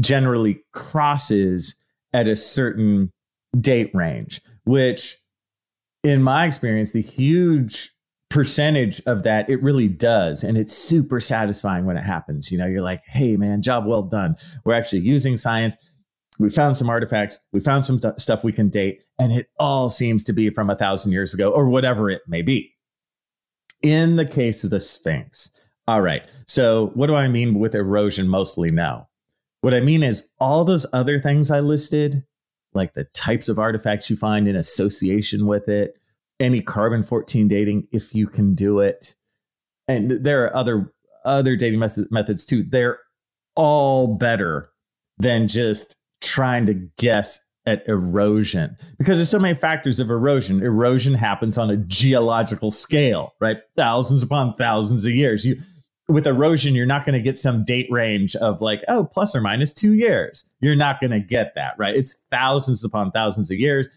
generally 0.00 0.62
crosses 0.72 1.82
at 2.12 2.28
a 2.28 2.36
certain 2.36 3.10
date 3.60 3.90
range 3.94 4.40
which 4.68 5.16
in 6.04 6.22
my 6.22 6.44
experience, 6.44 6.92
the 6.92 7.00
huge 7.00 7.90
percentage 8.28 9.00
of 9.06 9.22
that 9.22 9.48
it 9.48 9.62
really 9.62 9.88
does. 9.88 10.44
And 10.44 10.58
it's 10.58 10.76
super 10.76 11.20
satisfying 11.20 11.86
when 11.86 11.96
it 11.96 12.02
happens. 12.02 12.52
You 12.52 12.58
know 12.58 12.66
you're 12.66 12.82
like 12.82 13.00
hey 13.06 13.36
man 13.38 13.62
job 13.62 13.86
well 13.86 14.02
done. 14.02 14.36
We're 14.64 14.74
actually 14.74 15.00
using 15.00 15.38
science. 15.38 15.76
We 16.38 16.50
found 16.50 16.76
some 16.76 16.90
artifacts. 16.90 17.40
We 17.52 17.60
found 17.60 17.84
some 17.84 17.98
th- 17.98 18.18
stuff 18.18 18.44
we 18.44 18.52
can 18.52 18.68
date. 18.68 19.00
And 19.18 19.32
it 19.32 19.48
all 19.58 19.88
seems 19.88 20.22
to 20.24 20.34
be 20.34 20.50
from 20.50 20.68
a 20.68 20.76
thousand 20.76 21.12
years 21.12 21.32
ago 21.32 21.50
or 21.50 21.68
whatever 21.68 22.10
it 22.10 22.22
may 22.28 22.42
be. 22.42 22.74
In 23.82 24.16
the 24.16 24.26
case 24.26 24.62
of 24.64 24.70
the 24.70 24.80
sphinx. 24.80 25.50
All 25.88 26.02
right. 26.02 26.30
So 26.46 26.90
what 26.92 27.06
do 27.06 27.14
i 27.14 27.26
mean 27.26 27.58
with 27.58 27.74
erosion 27.74 28.28
mostly 28.28 28.70
now? 28.70 29.08
What 29.62 29.72
i 29.72 29.80
mean 29.80 30.02
is 30.02 30.34
all 30.38 30.64
those 30.64 30.86
other 30.92 31.18
things 31.18 31.50
i 31.50 31.60
listed 31.60 32.24
like 32.78 32.94
the 32.94 33.04
types 33.04 33.48
of 33.48 33.58
artifacts 33.58 34.08
you 34.08 34.16
find 34.16 34.48
in 34.48 34.56
association 34.56 35.46
with 35.46 35.68
it, 35.68 35.98
any 36.40 36.62
carbon 36.62 37.02
14 37.02 37.48
dating 37.48 37.86
if 37.92 38.14
you 38.14 38.26
can 38.26 38.54
do 38.54 38.80
it. 38.80 39.14
And 39.86 40.10
there 40.10 40.44
are 40.44 40.56
other 40.56 40.92
other 41.24 41.56
dating 41.56 41.80
method, 41.80 42.10
methods 42.10 42.46
too. 42.46 42.62
They're 42.62 42.98
all 43.54 44.14
better 44.16 44.70
than 45.18 45.48
just 45.48 45.96
trying 46.20 46.66
to 46.66 46.74
guess 46.96 47.44
at 47.66 47.86
erosion 47.86 48.76
because 48.98 49.18
there's 49.18 49.28
so 49.28 49.38
many 49.38 49.54
factors 49.54 50.00
of 50.00 50.10
erosion. 50.10 50.62
Erosion 50.62 51.12
happens 51.12 51.58
on 51.58 51.70
a 51.70 51.76
geological 51.76 52.70
scale, 52.70 53.34
right? 53.40 53.58
Thousands 53.76 54.22
upon 54.22 54.54
thousands 54.54 55.04
of 55.04 55.12
years. 55.12 55.44
You 55.44 55.58
with 56.08 56.26
erosion, 56.26 56.74
you're 56.74 56.86
not 56.86 57.04
going 57.04 57.14
to 57.14 57.20
get 57.20 57.36
some 57.36 57.64
date 57.64 57.86
range 57.90 58.34
of 58.36 58.60
like, 58.60 58.82
oh, 58.88 59.06
plus 59.12 59.36
or 59.36 59.40
minus 59.40 59.74
two 59.74 59.94
years. 59.94 60.50
You're 60.60 60.74
not 60.74 61.00
going 61.00 61.10
to 61.10 61.20
get 61.20 61.54
that, 61.54 61.74
right? 61.78 61.94
It's 61.94 62.22
thousands 62.30 62.82
upon 62.82 63.10
thousands 63.10 63.50
of 63.50 63.58
years. 63.58 63.88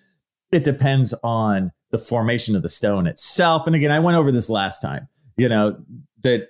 It 0.52 0.66
depends 0.66 1.14
on 1.24 1.72
the 1.92 1.98
formation 1.98 2.56
of 2.56 2.62
the 2.62 2.70
stone 2.70 3.08
itself. 3.08 3.66
And 3.66 3.76
again, 3.76 3.92
I 3.92 4.00
went 4.00 4.18
over 4.18 4.32
this 4.32 4.50
last 4.50 4.82
time, 4.82 5.08
you 5.38 5.48
know, 5.48 5.78
that 6.24 6.50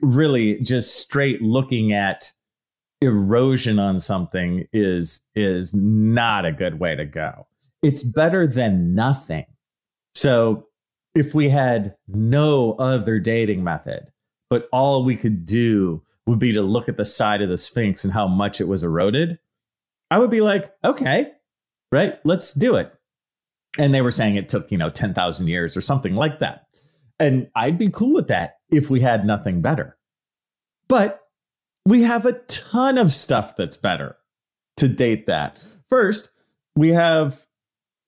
really 0.00 0.58
just 0.60 0.98
straight 0.98 1.42
looking 1.42 1.92
at 1.92 2.32
erosion 3.02 3.78
on 3.78 3.98
something 3.98 4.66
is 4.72 5.28
is 5.34 5.74
not 5.74 6.46
a 6.46 6.52
good 6.52 6.78
way 6.78 6.94
to 6.96 7.04
go. 7.04 7.46
It's 7.82 8.04
better 8.04 8.46
than 8.46 8.94
nothing. 8.94 9.46
So 10.14 10.68
if 11.14 11.34
we 11.34 11.48
had 11.48 11.96
no 12.06 12.72
other 12.78 13.18
dating 13.18 13.64
method, 13.64 14.11
but 14.52 14.68
all 14.70 15.02
we 15.02 15.16
could 15.16 15.46
do 15.46 16.02
would 16.26 16.38
be 16.38 16.52
to 16.52 16.60
look 16.60 16.86
at 16.86 16.98
the 16.98 17.06
side 17.06 17.40
of 17.40 17.48
the 17.48 17.56
Sphinx 17.56 18.04
and 18.04 18.12
how 18.12 18.28
much 18.28 18.60
it 18.60 18.68
was 18.68 18.84
eroded, 18.84 19.38
I 20.10 20.18
would 20.18 20.28
be 20.28 20.42
like, 20.42 20.66
okay, 20.84 21.32
right, 21.90 22.18
let's 22.24 22.52
do 22.52 22.74
it. 22.74 22.92
And 23.78 23.94
they 23.94 24.02
were 24.02 24.10
saying 24.10 24.36
it 24.36 24.50
took, 24.50 24.70
you 24.70 24.76
know, 24.76 24.90
10,000 24.90 25.46
years 25.48 25.74
or 25.74 25.80
something 25.80 26.14
like 26.14 26.40
that. 26.40 26.66
And 27.18 27.48
I'd 27.56 27.78
be 27.78 27.88
cool 27.88 28.12
with 28.12 28.28
that 28.28 28.56
if 28.68 28.90
we 28.90 29.00
had 29.00 29.24
nothing 29.24 29.62
better. 29.62 29.96
But 30.86 31.22
we 31.86 32.02
have 32.02 32.26
a 32.26 32.34
ton 32.40 32.98
of 32.98 33.10
stuff 33.10 33.56
that's 33.56 33.78
better 33.78 34.18
to 34.76 34.86
date 34.86 35.28
that. 35.28 35.64
First, 35.88 36.30
we 36.76 36.90
have 36.90 37.46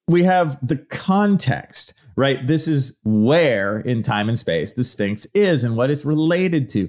we 0.09 0.25
have 0.25 0.59
the 0.61 0.77
context 0.77 1.95
right? 2.17 2.47
This 2.47 2.69
is 2.69 2.99
where 3.05 3.81
in 3.81 4.03
time 4.03 4.29
and 4.29 4.39
space 4.39 4.75
the 4.75 4.85
Sphinx 4.85 5.27
is 5.35 5.65
and 5.65 5.77
what 5.77 5.91
it's 5.91 6.05
related 6.05 6.69
to. 6.71 6.89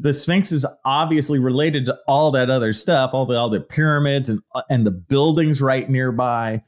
The 0.00 0.12
Sphinx 0.12 0.52
is 0.52 0.66
obviously 0.84 1.38
related 1.38 1.86
to 1.86 1.98
all 2.06 2.30
that 2.32 2.50
other 2.50 2.72
stuff, 2.72 3.10
all 3.12 3.26
the 3.26 3.36
all 3.36 3.50
the 3.50 3.60
pyramids 3.60 4.28
and 4.28 4.40
uh, 4.54 4.62
and 4.70 4.86
the 4.86 4.90
buildings 4.90 5.60
right 5.60 5.88
nearby 5.88 6.62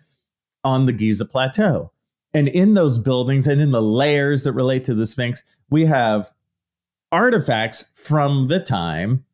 on 0.63 0.87
the 0.87 0.93
Giza 0.93 1.25
plateau. 1.25 1.93
And 2.33 2.49
in 2.49 2.75
those 2.75 2.99
buildings 2.99 3.47
and 3.47 3.61
in 3.61 3.71
the 3.71 3.83
layers 3.83 4.45
that 4.45 4.53
relate 4.53 4.85
to 4.85 4.95
the 4.95 5.07
Sphinx, 5.07 5.57
we 5.71 5.87
have 5.87 6.29
artifacts 7.13 7.93
from 7.97 8.49
the 8.49 8.61
time 8.61 9.25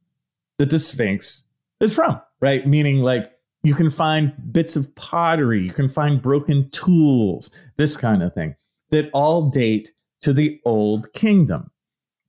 that 0.59 0.71
the 0.71 0.79
Sphinx 0.79 1.49
is 1.81 1.95
from, 1.95 2.21
right? 2.41 2.67
Meaning 2.67 2.99
like 2.99 3.33
you 3.63 3.75
can 3.75 3.91
find 3.91 4.35
bits 4.53 4.77
of 4.77 4.95
pottery, 4.95 5.63
you 5.63 5.71
can 5.71 5.89
find 5.89 6.21
broken 6.21 6.69
tools, 6.71 7.57
this 7.77 7.97
kind 7.97 8.23
of 8.23 8.35
thing 8.35 8.55
that 8.91 9.11
all 9.13 9.49
date 9.51 9.91
to 10.23 10.33
the 10.33 10.61
Old 10.65 11.13
Kingdom, 11.13 11.71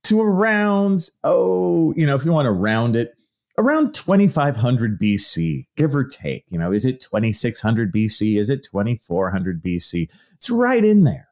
to 0.04 0.20
around, 0.20 1.08
oh, 1.24 1.92
you 1.96 2.06
know, 2.06 2.14
if 2.14 2.24
you 2.24 2.32
want 2.32 2.46
to 2.46 2.52
round 2.52 2.96
it, 2.96 3.14
around 3.58 3.94
2500 3.94 4.98
BC, 4.98 5.66
give 5.76 5.94
or 5.94 6.04
take. 6.04 6.44
You 6.48 6.58
know, 6.58 6.72
is 6.72 6.84
it 6.84 7.00
2600 7.00 7.92
BC? 7.92 8.38
Is 8.38 8.50
it 8.50 8.64
2400 8.64 9.62
BC? 9.62 10.08
It's 10.34 10.50
right 10.50 10.84
in 10.84 11.04
there. 11.04 11.28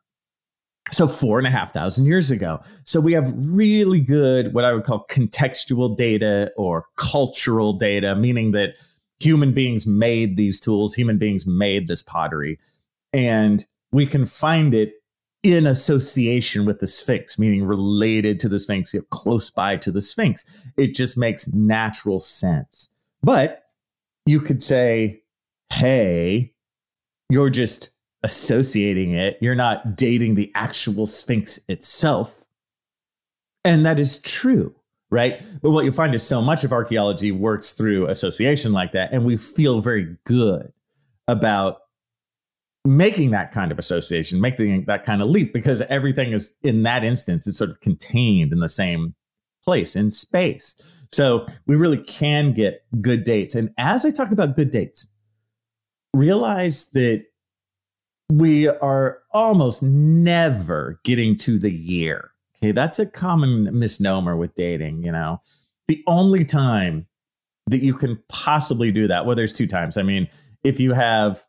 So, 0.93 1.07
four 1.07 1.39
and 1.39 1.47
a 1.47 1.51
half 1.51 1.73
thousand 1.73 2.07
years 2.07 2.31
ago. 2.31 2.61
So, 2.85 3.01
we 3.01 3.13
have 3.13 3.33
really 3.37 4.01
good, 4.01 4.53
what 4.55 4.65
I 4.65 4.73
would 4.73 4.85
call 4.85 5.07
contextual 5.09 5.97
data 5.97 6.51
or 6.57 6.87
cultural 6.97 7.75
data, 7.75 8.17
meaning 8.17 8.53
that 8.53 8.75
human 9.21 9.53
beings 9.53 9.87
made 9.87 10.37
these 10.37 10.59
tools, 10.59 10.95
human 10.95 11.19
beings 11.19 11.47
made 11.47 11.87
this 11.87 12.03
pottery, 12.03 12.59
and 13.13 13.65
we 13.93 14.07
can 14.07 14.25
find 14.25 14.75
it 14.75 14.95
in 15.43 15.67
association 15.67 16.67
with 16.67 16.81
the 16.81 16.87
Sphinx, 16.87 17.39
meaning 17.39 17.65
related 17.65 18.39
to 18.41 18.49
the 18.49 18.59
Sphinx, 18.59 18.95
close 19.11 19.51
by 19.51 19.77
to 19.79 19.91
the 19.91 20.01
Sphinx. 20.03 20.67
It 20.77 20.95
just 20.95 21.17
makes 21.17 21.53
natural 21.55 22.21
sense. 22.21 22.93
But 23.23 23.65
you 24.27 24.41
could 24.41 24.63
say, 24.63 25.23
hey, 25.73 26.53
you're 27.31 27.51
just 27.51 27.91
associating 28.23 29.15
it. 29.15 29.39
You're 29.41 29.55
not 29.55 29.97
dating 29.97 30.35
the 30.35 30.53
actual 30.55 31.07
Sphinx 31.07 31.61
itself. 31.69 32.45
And 33.65 33.87
that 33.87 33.99
is 33.99 34.21
true, 34.21 34.75
right? 35.11 35.43
But 35.63 35.71
what 35.71 35.85
you 35.85 35.93
find 35.93 36.15
is 36.15 36.23
so 36.23 36.43
much 36.43 36.65
of 36.65 36.73
archaeology 36.73 37.33
works 37.33 37.73
through 37.73 38.09
association 38.09 38.73
like 38.73 38.93
that. 38.93 39.13
And 39.13 39.25
we 39.25 39.37
feel 39.37 39.81
very 39.81 40.17
good 40.25 40.73
about 41.29 41.81
making 42.87 43.31
that 43.31 43.53
kind 43.53 43.71
of 43.71 43.79
association, 43.79 44.41
making 44.41 44.85
that 44.87 45.05
kind 45.05 45.21
of 45.21 45.29
leap, 45.29 45.53
because 45.53 45.83
everything 45.83 46.33
is 46.33 46.57
in 46.63 46.83
that 46.85 47.05
instance, 47.05 47.47
it's 47.47 47.59
sort 47.59 47.71
of 47.71 47.81
contained 47.81 48.53
in 48.53 48.61
the 48.61 48.69
same 48.69 49.15
place 49.65 49.95
in 49.95 50.11
space. 50.11 51.07
So 51.11 51.47
we 51.67 51.77
really 51.77 51.99
can 51.99 52.53
get 52.53 52.85
good 53.03 53.25
dates. 53.25 53.55
And 53.55 53.71
as 53.77 54.07
I 54.07 54.11
talk 54.11 54.31
about 54.31 54.57
good 54.57 54.71
dates, 54.71 55.13
realize 56.15 56.91
that 56.93 57.25
we 58.31 58.69
are 58.69 59.19
almost 59.33 59.83
never 59.83 61.01
getting 61.05 61.37
to 61.39 61.59
the 61.59 61.71
year. 61.71 62.31
Okay, 62.57 62.73
that's 62.73 62.99
a 62.99 63.11
common 63.11 63.77
misnomer 63.79 64.37
with 64.37 64.55
dating, 64.55 65.03
you 65.03 65.13
know. 65.13 65.41
The 65.89 66.03
only 66.07 66.45
time 66.45 67.07
that 67.67 67.83
you 67.83 67.93
can 67.93 68.23
possibly 68.29 68.93
do 68.93 69.09
that, 69.09 69.27
well, 69.27 69.35
there's 69.35 69.53
two 69.53 69.67
times. 69.67 69.97
I 69.97 70.03
mean, 70.03 70.29
if 70.63 70.79
you 70.79 70.93
have 70.93 71.43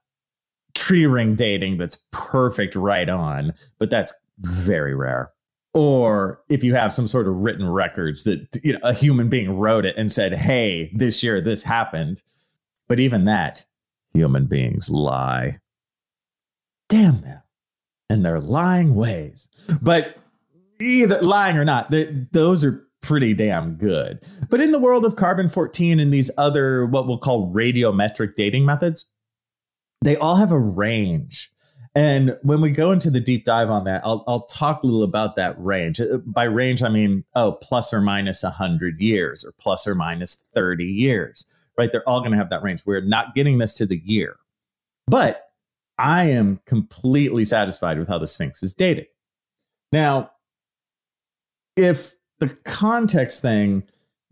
tree 0.73 1.05
ring 1.05 1.35
dating 1.35 1.77
that's 1.77 2.05
perfect 2.11 2.75
right 2.75 3.09
on, 3.09 3.53
but 3.79 3.89
that's 3.89 4.13
very 4.39 4.95
rare. 4.95 5.31
Or 5.73 6.41
if 6.49 6.63
you 6.63 6.75
have 6.75 6.91
some 6.91 7.07
sort 7.07 7.27
of 7.27 7.35
written 7.35 7.67
records 7.67 8.23
that 8.23 8.59
you 8.63 8.73
know 8.73 8.79
a 8.83 8.93
human 8.93 9.29
being 9.29 9.57
wrote 9.57 9.85
it 9.85 9.95
and 9.97 10.11
said, 10.11 10.33
"Hey, 10.33 10.91
this 10.93 11.23
year 11.23 11.39
this 11.41 11.63
happened." 11.63 12.21
But 12.89 12.99
even 12.99 13.23
that, 13.25 13.65
human 14.13 14.47
beings 14.47 14.89
lie 14.89 15.59
damn 16.89 17.21
them 17.21 17.41
and 18.09 18.25
their 18.25 18.41
lying 18.41 18.93
ways. 18.95 19.47
But 19.81 20.17
either 20.81 21.21
lying 21.21 21.57
or 21.57 21.63
not, 21.63 21.93
those 22.33 22.65
are 22.65 22.85
pretty 23.01 23.33
damn 23.33 23.75
good. 23.75 24.19
But 24.49 24.59
in 24.59 24.73
the 24.73 24.79
world 24.79 25.05
of 25.05 25.15
carbon 25.15 25.47
14 25.47 25.99
and 25.99 26.13
these 26.13 26.29
other, 26.37 26.85
what 26.85 27.07
we'll 27.07 27.17
call 27.17 27.51
radiometric 27.53 28.33
dating 28.33 28.65
methods, 28.65 29.09
they 30.01 30.15
all 30.15 30.35
have 30.35 30.51
a 30.51 30.59
range. 30.59 31.51
And 31.93 32.37
when 32.41 32.61
we 32.61 32.71
go 32.71 32.91
into 32.91 33.09
the 33.09 33.19
deep 33.19 33.43
dive 33.43 33.69
on 33.69 33.83
that, 33.83 34.01
I'll, 34.05 34.23
I'll 34.27 34.45
talk 34.45 34.81
a 34.81 34.85
little 34.85 35.03
about 35.03 35.35
that 35.35 35.55
range. 35.61 35.99
Uh, 35.99 36.19
by 36.25 36.43
range, 36.43 36.83
I 36.83 36.89
mean, 36.89 37.25
oh, 37.35 37.53
plus 37.53 37.93
or 37.93 38.01
minus 38.01 38.43
100 38.43 39.01
years 39.01 39.45
or 39.45 39.51
plus 39.59 39.87
or 39.87 39.93
minus 39.93 40.47
30 40.53 40.85
years, 40.85 41.53
right? 41.77 41.91
They're 41.91 42.07
all 42.07 42.21
going 42.21 42.31
to 42.31 42.37
have 42.37 42.49
that 42.49 42.63
range. 42.63 42.83
We're 42.85 43.01
not 43.01 43.35
getting 43.35 43.57
this 43.57 43.73
to 43.75 43.85
the 43.85 44.01
year. 44.05 44.37
But 45.07 45.49
I 45.97 46.25
am 46.25 46.61
completely 46.65 47.43
satisfied 47.43 47.99
with 47.99 48.07
how 48.07 48.17
the 48.17 48.27
Sphinx 48.27 48.63
is 48.63 48.73
dated. 48.73 49.07
Now, 49.91 50.31
if 51.75 52.13
the 52.39 52.47
context 52.63 53.41
thing 53.41 53.83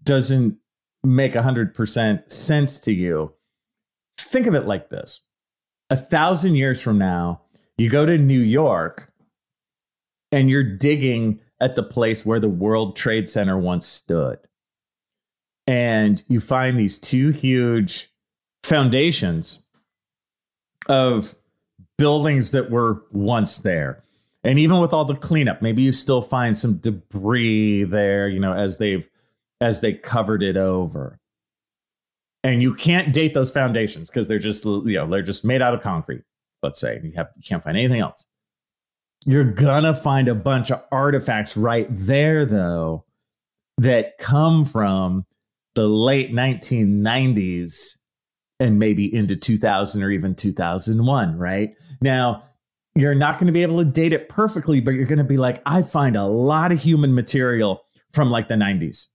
doesn't 0.04 0.58
make 1.04 1.34
100% 1.34 2.32
sense 2.32 2.80
to 2.82 2.94
you, 2.94 3.34
think 4.18 4.48
of 4.48 4.56
it 4.56 4.66
like 4.66 4.90
this. 4.90 5.25
A 5.90 5.96
thousand 5.96 6.56
years 6.56 6.82
from 6.82 6.98
now, 6.98 7.42
you 7.78 7.90
go 7.90 8.06
to 8.06 8.18
New 8.18 8.40
York 8.40 9.12
and 10.32 10.50
you're 10.50 10.64
digging 10.64 11.40
at 11.60 11.75
the 11.75 11.84
place 11.84 12.25
where 12.25 12.40
the 12.40 12.50
World 12.50 12.96
Trade 12.96 13.28
Center 13.28 13.58
once 13.58 13.86
stood. 13.86 14.38
And 15.68 16.24
you 16.28 16.40
find 16.40 16.78
these 16.78 17.00
two 17.00 17.30
huge 17.30 18.10
foundations 18.64 19.66
of 20.88 21.36
buildings 21.98 22.52
that 22.52 22.70
were 22.70 23.04
once 23.12 23.60
there. 23.60 24.04
And 24.44 24.58
even 24.58 24.80
with 24.80 24.94
all 24.94 25.06
the 25.06 25.16
cleanup, 25.16 25.62
maybe 25.62 25.82
you 25.82 25.92
still 25.92 26.22
find 26.22 26.56
some 26.56 26.78
debris 26.78 27.84
there, 27.84 28.28
you 28.28 28.40
know, 28.40 28.54
as 28.54 28.78
they've 28.78 29.08
as 29.62 29.82
they 29.82 29.94
covered 29.94 30.42
it 30.42 30.56
over. 30.56 31.19
And 32.44 32.62
you 32.62 32.74
can't 32.74 33.14
date 33.14 33.34
those 33.34 33.52
foundations 33.52 34.10
because 34.10 34.28
they're 34.28 34.40
just 34.40 34.66
you 34.66 34.94
know, 34.94 35.08
they're 35.08 35.22
just 35.22 35.46
made 35.46 35.62
out 35.62 35.74
of 35.74 35.82
concrete, 35.82 36.22
let's 36.64 36.80
say. 36.80 37.00
You 37.04 37.12
have 37.16 37.30
you 37.36 37.44
can't 37.48 37.64
find 37.64 37.78
anything 37.78 38.00
else. 38.00 38.28
You're 39.25 39.52
gonna 39.52 39.94
find 39.94 40.30
a 40.30 40.36
bunch 40.36 40.72
of 40.72 40.84
artifacts 40.92 41.58
right 41.58 41.88
there 41.90 42.46
though 42.46 43.06
that 43.78 44.18
come 44.18 44.66
from 44.66 45.25
the 45.75 45.88
late 45.88 46.32
1990s 46.32 47.98
and 48.60 48.78
maybe 48.78 49.14
into 49.14 49.36
2000 49.36 50.04
or 50.04 50.12
even 50.12 50.36
2001, 50.36 51.38
right? 51.38 51.72
Now, 52.02 52.42
you're 52.96 53.16
not 53.16 53.36
going 53.36 53.48
to 53.48 53.54
be 53.54 53.62
able 53.62 53.78
to 53.78 53.90
date 53.90 54.12
it 54.12 54.28
perfectly, 54.28 54.82
but 54.82 54.92
you're 54.92 55.06
going 55.06 55.20
to 55.20 55.24
be 55.24 55.38
like, 55.38 55.62
I 55.66 55.82
find 55.82 56.18
a 56.18 56.25
lot 56.25 56.72
of 56.72 56.82
human 56.82 57.16
material 57.16 57.82
from 58.12 58.30
like 58.30 58.50
the 58.50 58.56
90s. 58.56 59.08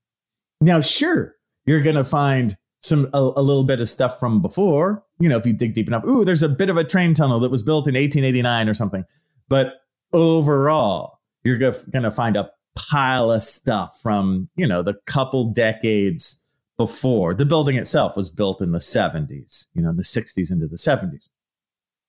Now, 0.61 0.81
sure, 0.81 1.35
you're 1.67 1.83
going 1.83 1.97
to 1.97 2.05
find 2.05 2.57
some 2.85 3.09
a, 3.15 3.19
a, 3.19 3.41
little 3.41 3.65
bit 3.65 3.81
of 3.81 3.89
stuff 3.89 4.21
from 4.21 4.43
before. 4.43 5.03
You 5.19 5.31
know, 5.31 5.39
if 5.39 5.47
you 5.47 5.55
dig 5.55 5.73
deep 5.73 5.89
enough, 5.89 6.05
ooh, 6.05 6.23
there's 6.23 6.43
a 6.43 6.51
bit 6.51 6.69
of 6.69 6.77
a 6.77 6.85
train 6.85 7.15
tunnel 7.15 7.41
that 7.41 7.51
was 7.51 7.63
built 7.63 7.89
in 7.89 7.95
1889 7.95 8.69
or 8.69 8.75
something. 8.75 9.05
But 9.49 9.77
overall, 10.13 11.21
you're 11.45 11.57
going 11.57 12.03
to 12.03 12.11
find 12.11 12.37
a 12.37 12.51
pile 12.77 13.31
of 13.31 13.41
stuff 13.41 13.99
from 14.03 14.49
you 14.55 14.67
know 14.67 14.83
the 14.83 14.95
couple 15.07 15.51
decades 15.51 16.45
before. 16.77 17.35
The 17.35 17.47
building 17.47 17.77
itself 17.77 18.17
was 18.17 18.29
built 18.29 18.61
in 18.61 18.73
the 18.73 18.79
70s, 18.79 19.69
you 19.75 19.81
know, 19.81 19.95
the 19.95 20.03
60s 20.03 20.51
into 20.51 20.67
the 20.67 20.77
70s. 20.77 21.29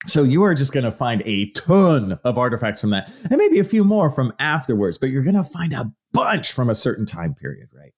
So 0.07 0.23
you 0.23 0.43
are 0.43 0.53
just 0.53 0.73
going 0.73 0.83
to 0.83 0.91
find 0.91 1.21
a 1.25 1.51
ton 1.51 2.19
of 2.23 2.37
artifacts 2.37 2.81
from 2.81 2.89
that 2.89 3.09
and 3.29 3.37
maybe 3.37 3.59
a 3.59 3.63
few 3.63 3.83
more 3.83 4.09
from 4.09 4.33
afterwards, 4.39 4.97
but 4.97 5.09
you're 5.09 5.23
going 5.23 5.35
to 5.35 5.43
find 5.43 5.71
a 5.71 5.91
bunch 6.11 6.51
from 6.51 6.69
a 6.69 6.75
certain 6.75 7.05
time 7.05 7.33
period, 7.33 7.69
right? 7.71 7.93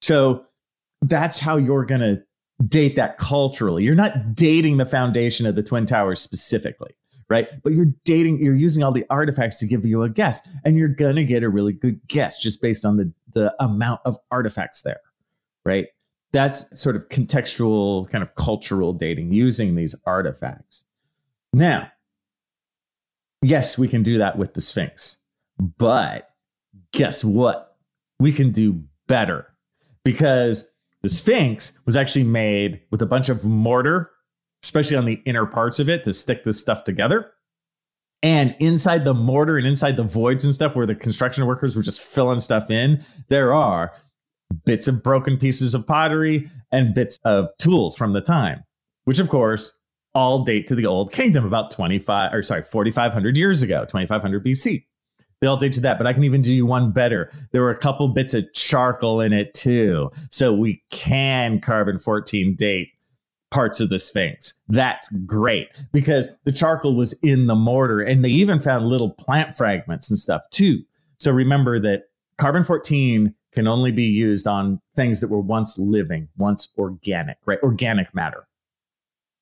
So 0.00 0.44
that's 1.02 1.40
how 1.40 1.56
you're 1.56 1.84
going 1.84 2.00
to 2.00 2.22
date 2.66 2.96
that 2.96 3.16
culturally. 3.16 3.84
You're 3.84 3.94
not 3.94 4.34
dating 4.34 4.76
the 4.76 4.86
foundation 4.86 5.46
of 5.46 5.54
the 5.54 5.62
Twin 5.62 5.86
Towers 5.86 6.20
specifically, 6.20 6.94
right? 7.28 7.48
But 7.62 7.72
you're 7.72 7.92
dating, 8.04 8.40
you're 8.40 8.54
using 8.54 8.82
all 8.82 8.92
the 8.92 9.06
artifacts 9.10 9.58
to 9.60 9.66
give 9.66 9.84
you 9.84 10.02
a 10.02 10.10
guess, 10.10 10.46
and 10.64 10.76
you're 10.76 10.88
going 10.88 11.16
to 11.16 11.24
get 11.24 11.42
a 11.42 11.48
really 11.48 11.72
good 11.72 12.00
guess 12.06 12.38
just 12.38 12.60
based 12.60 12.84
on 12.84 12.96
the, 12.96 13.12
the 13.32 13.54
amount 13.62 14.00
of 14.04 14.18
artifacts 14.30 14.82
there, 14.82 15.00
right? 15.64 15.86
that's 16.32 16.80
sort 16.80 16.96
of 16.96 17.08
contextual, 17.08 18.08
kind 18.10 18.22
of 18.22 18.34
cultural 18.34 18.92
dating 18.92 19.32
using 19.32 19.74
these 19.74 19.94
artifacts. 20.06 20.84
Now, 21.52 21.90
yes, 23.42 23.78
we 23.78 23.88
can 23.88 24.02
do 24.02 24.18
that 24.18 24.38
with 24.38 24.54
the 24.54 24.60
Sphinx, 24.60 25.18
but 25.58 26.30
guess 26.92 27.24
what? 27.24 27.76
We 28.20 28.32
can 28.32 28.50
do 28.50 28.82
better 29.08 29.52
because 30.04 30.72
the 31.02 31.08
Sphinx 31.08 31.82
was 31.86 31.96
actually 31.96 32.24
made 32.24 32.82
with 32.90 33.02
a 33.02 33.06
bunch 33.06 33.28
of 33.28 33.44
mortar, 33.44 34.10
especially 34.62 34.96
on 34.96 35.06
the 35.06 35.20
inner 35.24 35.46
parts 35.46 35.80
of 35.80 35.88
it 35.88 36.04
to 36.04 36.12
stick 36.12 36.44
this 36.44 36.60
stuff 36.60 36.84
together. 36.84 37.32
And 38.22 38.54
inside 38.58 39.04
the 39.04 39.14
mortar 39.14 39.56
and 39.56 39.66
inside 39.66 39.96
the 39.96 40.02
voids 40.02 40.44
and 40.44 40.54
stuff 40.54 40.76
where 40.76 40.86
the 40.86 40.94
construction 40.94 41.46
workers 41.46 41.74
were 41.74 41.82
just 41.82 42.02
filling 42.02 42.38
stuff 42.38 42.70
in, 42.70 43.02
there 43.28 43.54
are 43.54 43.94
bits 44.66 44.88
of 44.88 45.02
broken 45.02 45.38
pieces 45.38 45.74
of 45.74 45.86
pottery 45.86 46.50
and 46.70 46.94
bits 46.94 47.18
of 47.24 47.48
tools 47.58 47.96
from 47.96 48.12
the 48.12 48.20
time, 48.20 48.62
which 49.04 49.18
of 49.18 49.28
course 49.30 49.80
all 50.14 50.44
date 50.44 50.66
to 50.66 50.74
the 50.74 50.86
old 50.86 51.12
kingdom 51.12 51.44
about 51.44 51.70
25 51.70 52.34
or 52.34 52.42
sorry 52.42 52.62
4500 52.62 53.36
years 53.36 53.62
ago 53.62 53.84
2500 53.84 54.44
bc 54.44 54.84
they 55.40 55.46
all 55.46 55.56
date 55.56 55.72
to 55.72 55.80
that 55.80 55.98
but 55.98 56.06
i 56.06 56.12
can 56.12 56.24
even 56.24 56.42
do 56.42 56.54
you 56.54 56.66
one 56.66 56.92
better 56.92 57.30
there 57.52 57.62
were 57.62 57.70
a 57.70 57.78
couple 57.78 58.08
bits 58.08 58.34
of 58.34 58.50
charcoal 58.52 59.20
in 59.20 59.32
it 59.32 59.52
too 59.54 60.10
so 60.30 60.52
we 60.52 60.82
can 60.90 61.60
carbon 61.60 61.98
14 61.98 62.54
date 62.56 62.88
parts 63.50 63.80
of 63.80 63.88
the 63.88 63.98
sphinx 63.98 64.62
that's 64.68 65.10
great 65.26 65.82
because 65.92 66.38
the 66.44 66.52
charcoal 66.52 66.94
was 66.94 67.18
in 67.22 67.46
the 67.46 67.54
mortar 67.54 68.00
and 68.00 68.24
they 68.24 68.28
even 68.28 68.60
found 68.60 68.86
little 68.86 69.10
plant 69.10 69.56
fragments 69.56 70.08
and 70.08 70.18
stuff 70.18 70.42
too 70.50 70.78
so 71.18 71.30
remember 71.30 71.80
that 71.80 72.04
carbon 72.38 72.64
14 72.64 73.34
can 73.52 73.66
only 73.66 73.92
be 73.92 74.04
used 74.04 74.46
on 74.46 74.80
things 74.94 75.20
that 75.20 75.28
were 75.28 75.40
once 75.40 75.78
living, 75.78 76.28
once 76.36 76.72
organic, 76.78 77.36
right? 77.46 77.58
Organic 77.62 78.14
matter. 78.14 78.46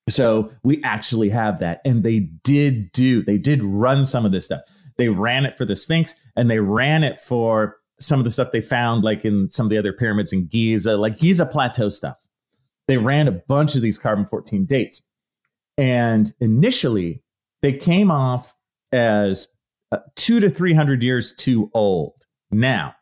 So 0.09 0.51
we 0.63 0.83
actually 0.83 1.29
have 1.29 1.59
that. 1.59 1.81
And 1.85 2.03
they 2.03 2.21
did 2.21 2.91
do, 2.93 3.23
they 3.23 3.37
did 3.37 3.63
run 3.63 4.05
some 4.05 4.25
of 4.25 4.33
this 4.33 4.47
stuff. 4.47 4.63
They 4.99 5.09
ran 5.09 5.47
it 5.47 5.55
for 5.55 5.65
the 5.65 5.77
Sphinx 5.77 6.21
and 6.37 6.51
they 6.51 6.59
ran 6.59 7.05
it 7.05 7.19
for 7.19 7.77
some 8.01 8.21
of 8.21 8.25
the 8.25 8.31
stuff 8.31 8.53
they 8.53 8.61
found, 8.61 9.05
like 9.05 9.25
in 9.25 9.49
some 9.51 9.67
of 9.67 9.71
the 9.71 9.79
other 9.79 9.93
pyramids 9.93 10.33
in 10.33 10.47
Giza, 10.47 10.97
like 10.97 11.19
Giza 11.19 11.47
Plateau 11.47 11.89
stuff. 11.89 12.27
They 12.87 12.97
ran 12.97 13.29
a 13.29 13.33
bunch 13.33 13.75
of 13.75 13.83
these 13.83 13.99
carbon 13.99 14.27
14 14.27 14.67
dates. 14.67 15.07
And 15.77 16.33
initially, 16.41 17.23
they 17.63 17.73
came 17.73 18.11
off 18.11 18.55
as 18.93 19.57
uh, 19.93 19.99
two 20.17 20.41
to 20.41 20.51
300 20.51 21.03
years 21.03 21.35
too 21.35 21.71
old. 21.75 22.17
Now, 22.51 22.95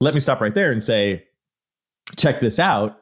let 0.00 0.14
me 0.14 0.20
stop 0.20 0.40
right 0.40 0.54
there 0.54 0.72
and 0.72 0.82
say, 0.82 1.24
check 2.16 2.40
this 2.40 2.58
out. 2.58 3.00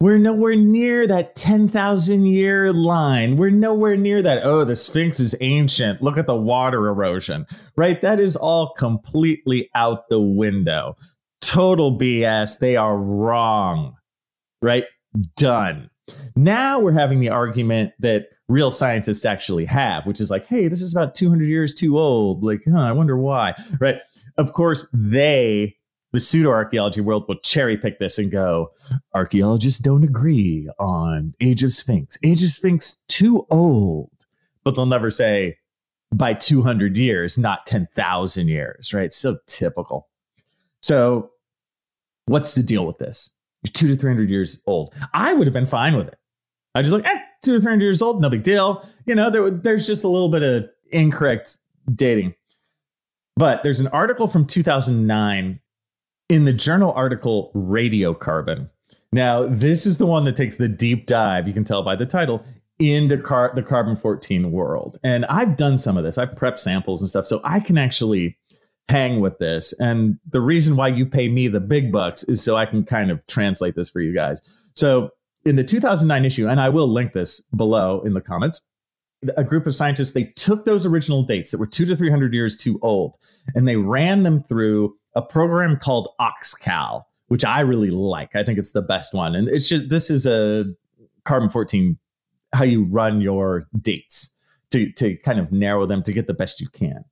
We're 0.00 0.16
nowhere 0.16 0.56
near 0.56 1.06
that 1.06 1.36
10,000 1.36 2.24
year 2.24 2.72
line. 2.72 3.36
We're 3.36 3.50
nowhere 3.50 3.98
near 3.98 4.22
that. 4.22 4.46
Oh, 4.46 4.64
the 4.64 4.74
Sphinx 4.74 5.20
is 5.20 5.36
ancient. 5.42 6.00
Look 6.00 6.16
at 6.16 6.26
the 6.26 6.34
water 6.34 6.86
erosion, 6.88 7.44
right? 7.76 8.00
That 8.00 8.18
is 8.18 8.34
all 8.34 8.72
completely 8.78 9.68
out 9.74 10.08
the 10.08 10.18
window. 10.18 10.96
Total 11.42 11.98
BS. 11.98 12.60
They 12.60 12.76
are 12.76 12.96
wrong, 12.96 13.94
right? 14.62 14.84
Done. 15.36 15.90
Now 16.34 16.80
we're 16.80 16.92
having 16.92 17.20
the 17.20 17.28
argument 17.28 17.92
that 17.98 18.28
real 18.48 18.70
scientists 18.70 19.26
actually 19.26 19.66
have, 19.66 20.06
which 20.06 20.18
is 20.18 20.30
like, 20.30 20.46
hey, 20.46 20.68
this 20.68 20.80
is 20.80 20.94
about 20.94 21.14
200 21.14 21.44
years 21.44 21.74
too 21.74 21.98
old. 21.98 22.42
Like, 22.42 22.62
huh, 22.66 22.80
I 22.80 22.92
wonder 22.92 23.18
why, 23.18 23.54
right? 23.80 23.98
Of 24.38 24.54
course, 24.54 24.88
they 24.94 25.76
the 26.12 26.20
pseudo 26.20 26.50
archaeology 26.50 27.00
world 27.00 27.24
will 27.28 27.38
cherry 27.38 27.76
pick 27.76 27.98
this 27.98 28.18
and 28.18 28.30
go, 28.30 28.70
archaeologists 29.14 29.80
don't 29.80 30.04
agree 30.04 30.68
on 30.78 31.34
Age 31.40 31.62
of 31.62 31.72
Sphinx. 31.72 32.18
Age 32.24 32.42
of 32.42 32.50
Sphinx 32.50 33.04
too 33.08 33.46
old, 33.50 34.10
but 34.64 34.74
they'll 34.74 34.86
never 34.86 35.10
say 35.10 35.56
by 36.12 36.34
200 36.34 36.96
years, 36.96 37.38
not 37.38 37.66
10,000 37.66 38.48
years, 38.48 38.92
right? 38.92 39.12
So 39.12 39.38
typical. 39.46 40.08
So, 40.82 41.30
what's 42.26 42.54
the 42.54 42.62
deal 42.62 42.86
with 42.86 42.98
this? 42.98 43.34
You're 43.62 43.72
two 43.72 43.88
to 43.88 43.96
300 43.96 44.30
years 44.30 44.62
old. 44.66 44.94
I 45.12 45.34
would 45.34 45.46
have 45.46 45.54
been 45.54 45.66
fine 45.66 45.94
with 45.94 46.08
it. 46.08 46.16
I 46.74 46.82
just 46.82 46.94
like, 46.94 47.06
eh, 47.06 47.20
two 47.42 47.54
to 47.54 47.60
300 47.60 47.84
years 47.84 48.02
old, 48.02 48.20
no 48.20 48.30
big 48.30 48.42
deal. 48.42 48.86
You 49.04 49.14
know, 49.14 49.30
there, 49.30 49.50
there's 49.50 49.86
just 49.86 50.04
a 50.04 50.08
little 50.08 50.28
bit 50.28 50.42
of 50.42 50.68
incorrect 50.90 51.58
dating. 51.94 52.34
But 53.36 53.62
there's 53.62 53.80
an 53.80 53.88
article 53.88 54.26
from 54.26 54.46
2009 54.46 55.60
in 56.30 56.44
the 56.44 56.52
journal 56.52 56.92
article 56.92 57.50
Radiocarbon. 57.54 58.70
Now, 59.12 59.44
this 59.46 59.84
is 59.84 59.98
the 59.98 60.06
one 60.06 60.24
that 60.24 60.36
takes 60.36 60.56
the 60.56 60.68
deep 60.68 61.06
dive, 61.06 61.48
you 61.48 61.52
can 61.52 61.64
tell 61.64 61.82
by 61.82 61.96
the 61.96 62.06
title, 62.06 62.44
into 62.78 63.18
car- 63.18 63.52
the 63.54 63.62
carbon 63.62 63.96
14 63.96 64.52
world. 64.52 64.96
And 65.02 65.26
I've 65.26 65.56
done 65.56 65.76
some 65.76 65.96
of 65.96 66.04
this. 66.04 66.16
I've 66.16 66.30
prepped 66.30 66.60
samples 66.60 67.00
and 67.00 67.10
stuff. 67.10 67.26
So 67.26 67.40
I 67.42 67.58
can 67.58 67.76
actually 67.76 68.38
hang 68.88 69.20
with 69.20 69.38
this. 69.38 69.78
And 69.80 70.18
the 70.30 70.40
reason 70.40 70.76
why 70.76 70.88
you 70.88 71.04
pay 71.04 71.28
me 71.28 71.48
the 71.48 71.60
big 71.60 71.90
bucks 71.90 72.22
is 72.24 72.42
so 72.42 72.56
I 72.56 72.64
can 72.64 72.84
kind 72.84 73.10
of 73.10 73.26
translate 73.26 73.74
this 73.74 73.90
for 73.90 74.00
you 74.00 74.14
guys. 74.14 74.70
So 74.76 75.10
in 75.44 75.56
the 75.56 75.64
2009 75.64 76.24
issue, 76.24 76.48
and 76.48 76.60
I 76.60 76.68
will 76.68 76.88
link 76.88 77.12
this 77.12 77.40
below 77.56 78.00
in 78.02 78.14
the 78.14 78.20
comments, 78.20 78.66
a 79.36 79.44
group 79.44 79.66
of 79.66 79.74
scientists 79.74 80.12
they 80.12 80.24
took 80.36 80.64
those 80.64 80.86
original 80.86 81.22
dates 81.22 81.50
that 81.50 81.58
were 81.58 81.66
two 81.66 81.84
to 81.86 81.96
300 81.96 82.32
years 82.32 82.56
too 82.56 82.78
old 82.82 83.16
and 83.54 83.68
they 83.68 83.76
ran 83.76 84.22
them 84.22 84.42
through 84.42 84.96
a 85.14 85.22
program 85.22 85.76
called 85.76 86.08
oxcal 86.20 87.04
which 87.30 87.44
i 87.44 87.60
really 87.60 87.92
like. 87.92 88.34
I 88.34 88.42
think 88.42 88.58
it's 88.58 88.72
the 88.72 88.82
best 88.82 89.14
one. 89.14 89.36
And 89.36 89.48
it's 89.48 89.68
just 89.68 89.88
this 89.88 90.10
is 90.10 90.26
a 90.26 90.64
carbon 91.24 91.48
14 91.48 91.96
how 92.52 92.64
you 92.64 92.82
run 92.82 93.20
your 93.20 93.62
dates 93.80 94.36
to, 94.72 94.90
to 94.94 95.16
kind 95.18 95.38
of 95.38 95.52
narrow 95.52 95.86
them 95.86 96.02
to 96.02 96.12
get 96.12 96.26
the 96.26 96.34
best 96.34 96.60
you 96.60 96.68
can. 96.68 97.04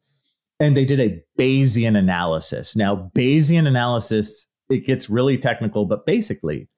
And 0.59 0.77
they 0.77 0.85
did 0.85 0.99
a 0.99 1.23
bayesian 1.39 1.97
analysis. 1.97 2.75
Now 2.75 3.13
bayesian 3.15 3.69
analysis 3.69 4.53
it 4.69 4.85
gets 4.85 5.09
really 5.09 5.39
technical 5.39 5.87
but 5.87 6.05
basically 6.05 6.69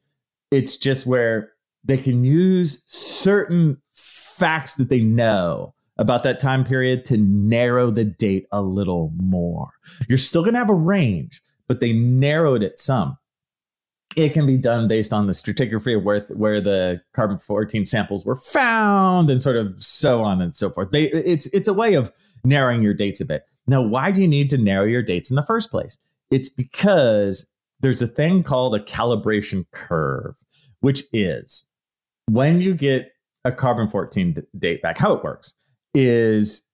it's 0.51 0.77
just 0.77 1.07
where 1.07 1.53
they 1.83 1.97
can 1.97 2.25
use 2.25 2.85
certain 2.89 3.79
facts 3.91 4.75
that 4.75 4.91
they 4.91 5.01
know 5.01 5.75
about 6.01 6.23
that 6.23 6.41
time 6.41 6.65
period 6.65 7.05
to 7.05 7.19
narrow 7.19 7.91
the 7.91 8.07
date 8.07 8.47
a 8.51 8.63
little 8.63 9.13
more. 9.17 9.69
You're 10.09 10.19
still 10.19 10.43
going 10.43 10.55
to 10.55 10.59
have 10.59 10.71
a 10.71 10.75
range, 10.75 11.43
but 11.69 11.81
they 11.81 11.93
narrowed 11.93 12.63
it 12.63 12.79
some. 12.79 13.19
It 14.17 14.33
can 14.33 14.47
be 14.47 14.57
done 14.57 14.89
based 14.89 15.13
on 15.13 15.27
the 15.27 15.35
stratigraphy 15.35 15.99
of 15.99 16.03
where, 16.03 16.27
where 16.31 16.61
the 16.61 17.03
carbon 17.13 17.39
14 17.39 17.85
samples 17.85 18.25
were 18.25 18.35
found 18.35 19.31
and 19.31 19.41
sort 19.41 19.57
of 19.57 19.81
so 19.81 20.23
on 20.23 20.41
and 20.41 20.55
so 20.55 20.71
forth. 20.71 20.89
It's, 20.93 21.47
it's 21.53 21.69
a 21.69 21.75
way 21.75 21.95
of 21.95 22.11
narrowing 22.45 22.83
your 22.83 22.95
dates 22.95 23.21
a 23.21 23.27
bit. 23.27 23.45
Now, 23.67 23.83
why 23.83 24.11
do 24.11 24.23
you 24.23 24.27
need 24.27 24.49
to 24.51 24.59
narrow 24.59 24.87
your 24.87 25.03
dates 25.03 25.31
in 25.31 25.37
the 25.37 25.45
first 25.45 25.71
place? 25.71 25.99
It's 26.31 26.49
because 26.49 27.53
there's 27.81 28.01
a 28.01 28.07
thing 28.07 28.43
called 28.43 28.75
a 28.75 28.81
calibration 28.81 29.67
curve, 29.71 30.39
which 30.81 31.05
is 31.13 31.69
when 32.27 32.61
you 32.61 32.75
get 32.75 33.13
a 33.45 33.53
carbon 33.53 33.87
14 33.87 34.43
date 34.59 34.83
back, 34.83 34.97
how 34.99 35.13
it 35.13 35.23
works 35.23 35.55
is 35.95 36.69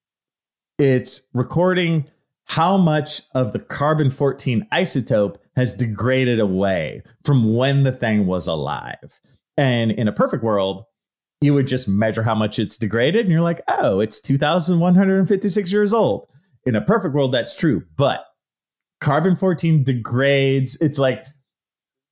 it's 0.78 1.28
recording 1.34 2.06
how 2.46 2.76
much 2.76 3.22
of 3.34 3.52
the 3.52 3.58
carbon 3.58 4.10
14 4.10 4.66
isotope 4.72 5.36
has 5.56 5.74
degraded 5.74 6.38
away 6.38 7.02
from 7.24 7.54
when 7.54 7.82
the 7.82 7.92
thing 7.92 8.26
was 8.26 8.46
alive. 8.46 9.20
And 9.56 9.90
in 9.90 10.06
a 10.06 10.12
perfect 10.12 10.44
world, 10.44 10.84
you 11.40 11.54
would 11.54 11.66
just 11.66 11.88
measure 11.88 12.22
how 12.22 12.34
much 12.34 12.58
it's 12.58 12.78
degraded 12.78 13.22
and 13.22 13.32
you're 13.32 13.42
like, 13.42 13.60
oh, 13.68 14.00
it's 14.00 14.20
2,156 14.20 15.72
years 15.72 15.92
old. 15.92 16.28
In 16.64 16.76
a 16.76 16.82
perfect 16.82 17.14
world, 17.14 17.32
that's 17.32 17.56
true. 17.56 17.82
But 17.96 18.24
carbon 19.00 19.36
14 19.36 19.84
degrades. 19.84 20.80
It's 20.80 20.98
like 20.98 21.26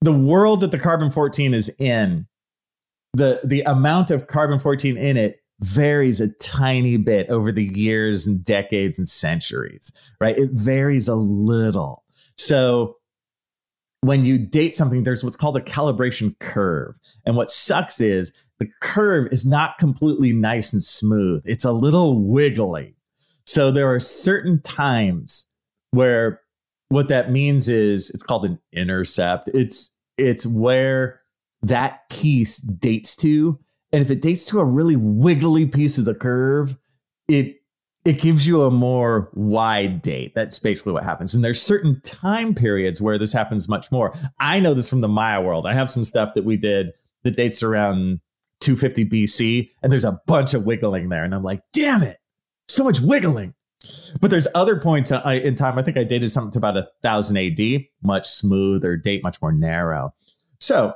the 0.00 0.12
world 0.12 0.60
that 0.60 0.70
the 0.70 0.78
carbon 0.78 1.10
14 1.10 1.54
is 1.54 1.74
in, 1.78 2.26
the, 3.12 3.40
the 3.44 3.62
amount 3.62 4.10
of 4.10 4.26
carbon 4.26 4.58
14 4.58 4.96
in 4.96 5.16
it 5.16 5.40
varies 5.60 6.20
a 6.20 6.32
tiny 6.34 6.96
bit 6.96 7.28
over 7.28 7.52
the 7.52 7.64
years 7.64 8.26
and 8.26 8.44
decades 8.44 8.98
and 8.98 9.08
centuries, 9.08 9.96
right? 10.20 10.36
It 10.36 10.50
varies 10.52 11.08
a 11.08 11.14
little. 11.14 12.04
So 12.36 12.96
when 14.00 14.24
you 14.24 14.38
date 14.38 14.74
something, 14.74 15.02
there's 15.02 15.24
what's 15.24 15.36
called 15.36 15.56
a 15.56 15.62
calibration 15.62 16.38
curve. 16.38 16.98
And 17.24 17.36
what 17.36 17.50
sucks 17.50 18.00
is 18.00 18.36
the 18.58 18.70
curve 18.80 19.28
is 19.32 19.46
not 19.46 19.78
completely 19.78 20.32
nice 20.32 20.72
and 20.72 20.82
smooth, 20.82 21.42
it's 21.44 21.64
a 21.64 21.72
little 21.72 22.30
wiggly. 22.30 22.96
So 23.46 23.70
there 23.70 23.92
are 23.92 24.00
certain 24.00 24.60
times 24.62 25.50
where 25.90 26.40
what 26.88 27.08
that 27.08 27.30
means 27.30 27.68
is 27.68 28.10
it's 28.10 28.22
called 28.22 28.44
an 28.44 28.58
intercept. 28.72 29.48
It's 29.52 29.96
it's 30.16 30.46
where 30.46 31.20
that 31.62 32.08
piece 32.10 32.58
dates 32.58 33.16
to 33.16 33.58
and 33.94 34.02
if 34.02 34.10
it 34.10 34.20
dates 34.20 34.46
to 34.46 34.58
a 34.58 34.64
really 34.64 34.96
wiggly 34.96 35.66
piece 35.66 35.98
of 35.98 36.04
the 36.04 36.16
curve, 36.16 36.76
it 37.28 37.60
it 38.04 38.20
gives 38.20 38.44
you 38.44 38.62
a 38.62 38.70
more 38.70 39.30
wide 39.34 40.02
date. 40.02 40.34
That's 40.34 40.58
basically 40.58 40.92
what 40.92 41.04
happens. 41.04 41.32
And 41.32 41.44
there's 41.44 41.62
certain 41.62 42.00
time 42.02 42.56
periods 42.56 43.00
where 43.00 43.18
this 43.18 43.32
happens 43.32 43.68
much 43.68 43.92
more. 43.92 44.12
I 44.40 44.58
know 44.58 44.74
this 44.74 44.90
from 44.90 45.00
the 45.00 45.08
Maya 45.08 45.40
world. 45.40 45.64
I 45.64 45.74
have 45.74 45.88
some 45.88 46.04
stuff 46.04 46.34
that 46.34 46.44
we 46.44 46.56
did 46.56 46.90
that 47.22 47.36
dates 47.36 47.62
around 47.62 48.20
250 48.60 49.08
BC, 49.08 49.70
and 49.80 49.92
there's 49.92 50.04
a 50.04 50.20
bunch 50.26 50.54
of 50.54 50.66
wiggling 50.66 51.08
there. 51.08 51.22
And 51.22 51.32
I'm 51.32 51.44
like, 51.44 51.60
damn 51.72 52.02
it, 52.02 52.16
so 52.66 52.82
much 52.82 53.00
wiggling. 53.00 53.54
But 54.20 54.30
there's 54.30 54.48
other 54.56 54.76
points 54.80 55.12
in 55.12 55.54
time. 55.54 55.78
I 55.78 55.82
think 55.82 55.96
I 55.96 56.04
dated 56.04 56.32
something 56.32 56.50
to 56.52 56.58
about 56.58 56.84
thousand 57.02 57.36
AD, 57.36 57.84
much 58.02 58.26
smoother 58.26 58.96
date, 58.96 59.22
much 59.22 59.40
more 59.40 59.52
narrow. 59.52 60.10
So 60.58 60.94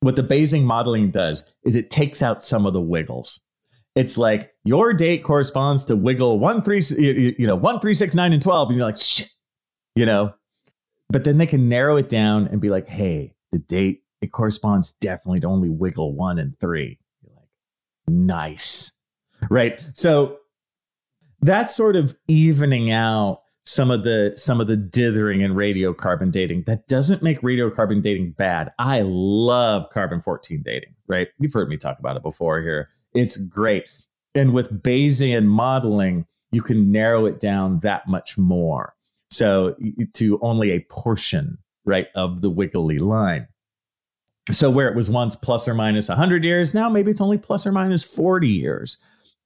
what 0.00 0.16
the 0.16 0.22
Bayesian 0.22 0.64
modeling 0.64 1.10
does 1.10 1.54
is 1.64 1.76
it 1.76 1.90
takes 1.90 2.22
out 2.22 2.44
some 2.44 2.66
of 2.66 2.72
the 2.72 2.80
wiggles. 2.80 3.40
It's 3.94 4.16
like 4.16 4.54
your 4.64 4.92
date 4.92 5.22
corresponds 5.24 5.84
to 5.86 5.96
wiggle 5.96 6.38
one 6.38 6.62
three 6.62 6.80
you 6.98 7.46
know 7.46 7.56
one 7.56 7.80
three 7.80 7.94
six 7.94 8.14
nine 8.14 8.32
and 8.32 8.42
twelve, 8.42 8.68
and 8.68 8.78
you're 8.78 8.86
like 8.86 8.98
shit, 8.98 9.28
you 9.94 10.06
know. 10.06 10.32
But 11.08 11.24
then 11.24 11.38
they 11.38 11.46
can 11.46 11.68
narrow 11.68 11.96
it 11.96 12.08
down 12.08 12.46
and 12.46 12.60
be 12.60 12.70
like, 12.70 12.86
hey, 12.86 13.34
the 13.50 13.58
date 13.58 14.02
it 14.20 14.32
corresponds 14.32 14.92
definitely 14.92 15.40
to 15.40 15.48
only 15.48 15.68
wiggle 15.68 16.14
one 16.14 16.38
and 16.38 16.58
three. 16.60 16.98
You're 17.22 17.34
like, 17.34 17.48
nice, 18.06 18.92
right? 19.50 19.82
So 19.94 20.38
that's 21.40 21.74
sort 21.74 21.96
of 21.96 22.16
evening 22.28 22.90
out 22.90 23.42
some 23.70 23.92
of 23.92 24.02
the 24.02 24.32
some 24.36 24.60
of 24.60 24.66
the 24.66 24.76
dithering 24.76 25.42
in 25.42 25.54
radiocarbon 25.54 26.32
dating. 26.32 26.64
That 26.66 26.88
doesn't 26.88 27.22
make 27.22 27.40
radiocarbon 27.40 28.02
dating 28.02 28.32
bad. 28.32 28.72
I 28.80 29.02
love 29.04 29.88
carbon 29.90 30.20
14 30.20 30.62
dating, 30.64 30.92
right? 31.06 31.28
You've 31.38 31.52
heard 31.52 31.68
me 31.68 31.76
talk 31.76 32.00
about 32.00 32.16
it 32.16 32.22
before 32.24 32.60
here. 32.60 32.88
It's 33.14 33.36
great. 33.36 33.88
And 34.34 34.52
with 34.52 34.82
Bayesian 34.82 35.44
modeling, 35.46 36.26
you 36.50 36.62
can 36.62 36.90
narrow 36.90 37.26
it 37.26 37.38
down 37.38 37.78
that 37.80 38.08
much 38.08 38.36
more. 38.36 38.94
So 39.30 39.76
to 40.14 40.40
only 40.42 40.72
a 40.72 40.84
portion, 40.90 41.58
right, 41.84 42.08
of 42.16 42.40
the 42.40 42.50
wiggly 42.50 42.98
line. 42.98 43.46
So 44.50 44.68
where 44.68 44.88
it 44.88 44.96
was 44.96 45.08
once 45.08 45.36
plus 45.36 45.68
or 45.68 45.74
minus 45.74 46.08
100 46.08 46.44
years, 46.44 46.74
now 46.74 46.88
maybe 46.88 47.12
it's 47.12 47.20
only 47.20 47.38
plus 47.38 47.68
or 47.68 47.70
minus 47.70 48.02
40 48.02 48.48
years. 48.48 48.98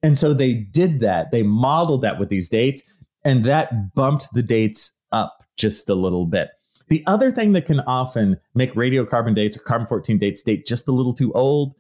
And 0.03 0.17
so 0.17 0.33
they 0.33 0.55
did 0.55 1.01
that. 1.01 1.31
They 1.31 1.43
modeled 1.43 2.01
that 2.03 2.19
with 2.19 2.31
these 2.31 2.49
dates 2.49 2.91
And 3.25 3.45
that 3.45 3.95
bumped 3.95 4.33
the 4.35 4.43
dates 4.43 5.01
up 5.13 5.43
just 5.57 5.89
a 5.89 5.95
little 5.95 6.27
bit. 6.27 6.51
The 6.89 7.03
other 7.07 7.31
thing 7.31 7.53
that 7.53 7.67
can 7.67 7.81
often 7.81 8.39
make 8.55 8.75
radiocarbon 8.75 9.35
dates 9.35 9.57
or 9.57 9.61
carbon 9.61 9.87
14 9.87 10.19
dates 10.19 10.43
date 10.43 10.67
just 10.67 10.87
a 10.89 10.93
little 10.93 11.15
too 11.15 11.33
old 11.33 11.75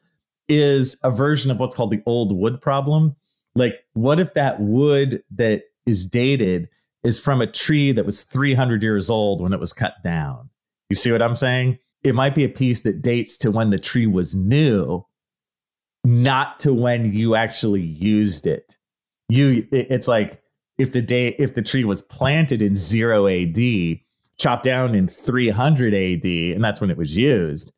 is 0.48 0.98
a 1.04 1.10
version 1.10 1.50
of 1.50 1.60
what's 1.60 1.74
called 1.74 1.90
the 1.90 2.02
old 2.06 2.36
wood 2.36 2.60
problem. 2.60 3.16
Like, 3.54 3.84
what 3.92 4.18
if 4.18 4.34
that 4.34 4.60
wood 4.60 5.22
that 5.32 5.64
is 5.86 6.08
dated 6.08 6.68
is 7.02 7.20
from 7.20 7.40
a 7.40 7.46
tree 7.46 7.92
that 7.92 8.06
was 8.06 8.22
300 8.22 8.82
years 8.82 9.10
old 9.10 9.42
when 9.42 9.52
it 9.52 9.60
was 9.60 9.72
cut 9.72 9.94
down? 10.02 10.48
You 10.88 10.96
see 10.96 11.12
what 11.12 11.22
I'm 11.22 11.34
saying? 11.34 11.78
It 12.02 12.14
might 12.14 12.34
be 12.34 12.44
a 12.44 12.48
piece 12.48 12.82
that 12.82 13.02
dates 13.02 13.36
to 13.38 13.50
when 13.50 13.70
the 13.70 13.78
tree 13.78 14.06
was 14.06 14.34
new, 14.34 15.04
not 16.02 16.58
to 16.60 16.74
when 16.74 17.12
you 17.12 17.34
actually 17.34 17.82
used 17.82 18.46
it. 18.46 18.78
You, 19.28 19.66
it's 19.70 20.08
like 20.08 20.42
if 20.78 20.92
the 20.92 21.02
day 21.02 21.28
if 21.38 21.54
the 21.54 21.62
tree 21.62 21.84
was 21.84 22.02
planted 22.02 22.62
in 22.62 22.74
zero 22.74 23.26
AD, 23.26 23.58
chopped 24.38 24.64
down 24.64 24.94
in 24.94 25.08
300 25.08 25.94
AD, 25.94 26.24
and 26.24 26.64
that's 26.64 26.80
when 26.80 26.90
it 26.90 26.96
was 26.96 27.16
used, 27.16 27.72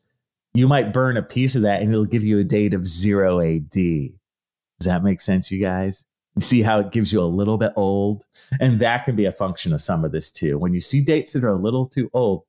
you 0.55 0.67
might 0.67 0.93
burn 0.93 1.17
a 1.17 1.23
piece 1.23 1.55
of 1.55 1.63
that 1.63 1.83
and 1.83 1.93
it'll 1.93 2.07
give 2.07 2.25
you 2.25 2.39
a 2.39 2.45
date 2.45 2.75
of 2.75 2.87
zero 2.87 3.41
AD. 3.41 3.71
Does 3.71 4.87
that 4.87 5.05
make 5.05 5.21
sense, 5.21 5.51
you 5.51 5.61
guys? 5.61 6.07
You 6.35 6.43
see 6.43 6.63
how 6.63 6.81
it 6.81 6.93
gives 6.93 7.13
you 7.13 7.21
a 7.21 7.25
little 7.25 7.59
bit 7.59 7.73
old? 7.77 8.25
And 8.61 8.79
that 8.81 9.05
can 9.05 9.17
be 9.17 9.25
a 9.25 9.33
function 9.33 9.73
of 9.73 9.81
some 9.81 10.05
of 10.05 10.13
this 10.13 10.31
too. 10.31 10.59
When 10.59 10.75
you 10.75 10.81
see 10.81 11.03
dates 11.03 11.33
that 11.33 11.45
are 11.45 11.51
a 11.51 11.61
little 11.61 11.85
too 11.85 12.11
old, 12.13 12.45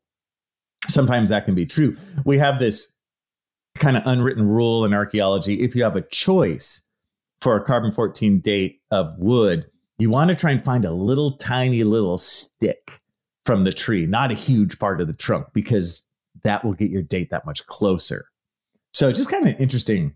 sometimes 0.88 1.30
that 1.30 1.46
can 1.46 1.56
be 1.56 1.66
true. 1.66 1.96
We 2.26 2.38
have 2.38 2.60
this 2.60 2.96
kind 3.76 3.96
of 3.96 4.04
unwritten 4.06 4.48
rule 4.48 4.86
in 4.86 4.94
archaeology. 4.94 5.62
If 5.62 5.76
you 5.76 5.84
have 5.84 5.96
a 5.96 6.02
choice 6.02 6.82
for 7.42 7.56
a 7.56 7.64
carbon 7.64 7.92
14 7.92 8.40
date 8.40 8.82
of 8.92 9.18
wood, 9.20 9.66
you 10.00 10.10
want 10.10 10.30
to 10.30 10.36
try 10.36 10.52
and 10.52 10.64
find 10.64 10.86
a 10.86 10.92
little 10.92 11.38
tiny 11.38 11.84
little 11.84 12.18
stick 12.18 13.00
from 13.46 13.64
the 13.64 13.74
tree, 13.74 14.06
not 14.06 14.32
a 14.32 14.36
huge 14.36 14.78
part 14.80 15.02
of 15.02 15.08
the 15.08 15.14
trunk, 15.14 15.48
because 15.54 16.06
that 16.44 16.64
will 16.64 16.74
get 16.74 16.92
your 16.92 17.02
date 17.02 17.30
that 17.32 17.46
much 17.46 17.66
closer. 17.66 18.26
So 18.94 19.12
just 19.12 19.32
kind 19.32 19.48
of 19.48 19.54
an 19.54 19.60
interesting 19.60 20.14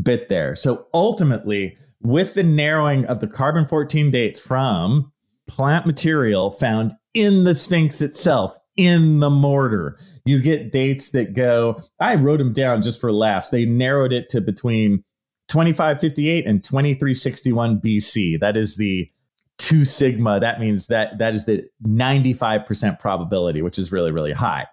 bit 0.00 0.28
there. 0.28 0.54
So 0.54 0.86
ultimately, 0.94 1.76
with 2.02 2.34
the 2.34 2.42
narrowing 2.42 3.04
of 3.06 3.20
the 3.20 3.26
carbon 3.26 3.66
14 3.66 4.10
dates 4.10 4.40
from 4.40 5.12
plant 5.48 5.86
material 5.86 6.50
found 6.50 6.92
in 7.14 7.44
the 7.44 7.54
Sphinx 7.54 8.00
itself, 8.00 8.56
in 8.76 9.20
the 9.20 9.30
mortar, 9.30 9.98
you 10.24 10.40
get 10.40 10.72
dates 10.72 11.10
that 11.10 11.34
go, 11.34 11.82
I 11.98 12.14
wrote 12.14 12.38
them 12.38 12.52
down 12.52 12.80
just 12.80 13.00
for 13.00 13.12
laughs. 13.12 13.50
They 13.50 13.66
narrowed 13.66 14.12
it 14.12 14.28
to 14.30 14.40
between 14.40 15.04
2558 15.50 16.46
and 16.46 16.62
2361 16.62 17.80
BC. 17.80 18.38
That 18.40 18.56
is 18.56 18.76
the 18.76 19.10
two 19.58 19.84
sigma. 19.84 20.40
That 20.40 20.60
means 20.60 20.86
that 20.86 21.18
that 21.18 21.34
is 21.34 21.44
the 21.46 21.68
95% 21.84 22.98
probability, 22.98 23.60
which 23.60 23.78
is 23.78 23.92
really, 23.92 24.12
really 24.12 24.32
high. 24.32 24.66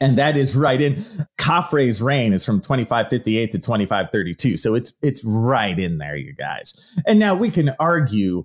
And 0.00 0.18
that 0.18 0.36
is 0.36 0.56
right 0.56 0.80
in 0.80 0.96
Khafre's 1.38 2.02
reign 2.02 2.32
is 2.32 2.44
from 2.44 2.60
2558 2.60 3.50
to 3.52 3.58
2532. 3.58 4.56
So 4.56 4.74
it's 4.74 4.96
it's 5.02 5.22
right 5.24 5.78
in 5.78 5.98
there, 5.98 6.16
you 6.16 6.32
guys. 6.34 6.74
And 7.06 7.18
now 7.18 7.34
we 7.34 7.50
can 7.50 7.70
argue 7.78 8.44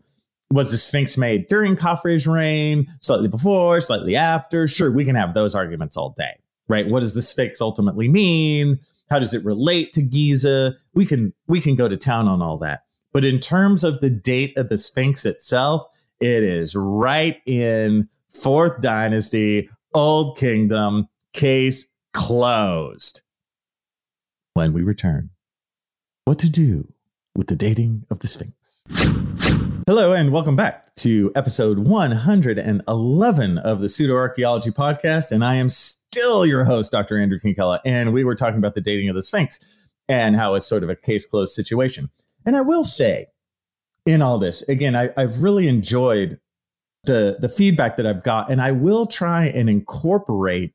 was 0.51 0.71
the 0.71 0.77
Sphinx 0.77 1.17
made 1.17 1.47
during 1.47 1.75
Khafre's 1.75 2.27
reign, 2.27 2.87
slightly 3.01 3.27
before, 3.27 3.81
slightly 3.81 4.15
after? 4.15 4.67
Sure, 4.67 4.91
we 4.91 5.05
can 5.05 5.15
have 5.15 5.33
those 5.33 5.55
arguments 5.55 5.95
all 5.95 6.15
day, 6.17 6.39
right? 6.67 6.87
What 6.87 7.01
does 7.01 7.13
the 7.13 7.21
Sphinx 7.21 7.61
ultimately 7.61 8.07
mean? 8.07 8.79
How 9.09 9.17
does 9.17 9.33
it 9.33 9.43
relate 9.43 9.91
to 9.93 10.03
Giza? 10.03 10.75
We 10.93 11.05
can 11.05 11.33
we 11.47 11.59
can 11.61 11.75
go 11.75 11.87
to 11.87 11.97
town 11.97 12.27
on 12.27 12.43
all 12.43 12.59
that. 12.59 12.83
But 13.11 13.25
in 13.25 13.39
terms 13.39 13.83
of 13.83 14.01
the 14.01 14.09
date 14.09 14.55
of 14.55 14.69
the 14.69 14.77
Sphinx 14.77 15.25
itself, 15.25 15.87
it 16.19 16.43
is 16.43 16.75
right 16.75 17.37
in 17.47 18.07
fourth 18.29 18.81
dynasty, 18.81 19.67
Old 19.95 20.37
Kingdom, 20.37 21.07
case 21.33 21.91
closed. 22.13 23.21
When 24.53 24.73
we 24.73 24.83
return, 24.83 25.31
what 26.25 26.37
to 26.39 26.49
do 26.49 26.93
with 27.35 27.47
the 27.47 27.55
dating 27.55 28.05
of 28.11 28.19
the 28.19 28.27
Sphinx. 28.27 28.83
Hello, 29.87 30.13
and 30.13 30.31
welcome 30.31 30.55
back 30.55 30.93
to 30.95 31.31
episode 31.33 31.79
111 31.79 33.57
of 33.57 33.79
the 33.79 33.89
Pseudo 33.89 34.13
Archaeology 34.13 34.69
Podcast. 34.69 35.31
And 35.31 35.43
I 35.43 35.55
am 35.55 35.69
still 36.11 36.45
your 36.45 36.63
host, 36.63 36.91
Dr. 36.91 37.19
Andrew 37.19 37.39
Kinkella. 37.39 37.79
And 37.85 38.13
we 38.13 38.23
were 38.23 38.35
talking 38.35 38.57
about 38.57 38.75
the 38.75 38.81
dating 38.81 39.09
of 39.09 39.15
the 39.15 39.21
Sphinx 39.21 39.87
and 40.07 40.35
how 40.35 40.55
it's 40.55 40.65
sort 40.65 40.83
of 40.83 40.89
a 40.89 40.95
case 40.95 41.25
closed 41.25 41.53
situation. 41.53 42.09
And 42.45 42.55
I 42.55 42.61
will 42.61 42.83
say, 42.83 43.27
in 44.05 44.21
all 44.21 44.39
this, 44.39 44.67
again, 44.67 44.95
I, 44.95 45.09
I've 45.17 45.43
really 45.43 45.67
enjoyed 45.67 46.39
the 47.03 47.37
the 47.39 47.49
feedback 47.49 47.95
that 47.97 48.07
I've 48.07 48.23
got, 48.23 48.49
and 48.49 48.61
I 48.61 48.71
will 48.71 49.05
try 49.05 49.45
and 49.45 49.69
incorporate 49.69 50.73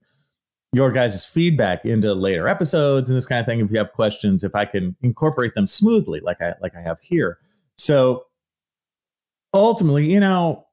your 0.73 0.91
guys' 0.93 1.27
feedback 1.27 1.85
into 1.85 2.15
later 2.15 2.49
episodes 2.49 3.11
and 3.11 3.17
this 3.17 3.27
kind 3.27 3.41
of 3.41 3.47
thing. 3.47 3.61
If 3.61 3.71
you 3.71 3.79
have 3.79 3.93
questions, 3.93 4.45
if 4.45 4.55
I 4.55 4.65
can 4.65 4.95
incorporate 5.03 5.55
them 5.55 5.67
smoothly, 5.67 6.21
like 6.21 6.41
I 6.41 6.55
like 6.63 6.75
I 6.77 6.81
have 6.81 7.01
here. 7.01 7.39
So 7.77 8.25
ultimately, 9.53 10.11
you 10.11 10.21
know, 10.21 10.67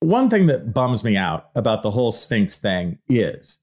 one 0.00 0.30
thing 0.30 0.46
that 0.46 0.72
bums 0.72 1.04
me 1.04 1.16
out 1.16 1.50
about 1.54 1.82
the 1.82 1.90
whole 1.90 2.10
Sphinx 2.10 2.58
thing 2.58 2.98
is 3.08 3.60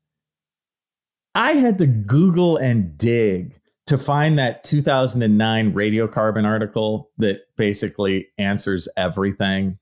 I 1.35 1.53
had 1.53 1.79
to 1.79 1.87
Google 1.87 2.57
and 2.57 2.97
dig 2.97 3.59
to 3.87 3.97
find 3.97 4.37
that 4.37 4.63
2009 4.63 5.73
radiocarbon 5.73 6.45
article 6.45 7.11
that 7.17 7.41
basically 7.55 8.27
answers 8.37 8.87
everything, 8.97 9.77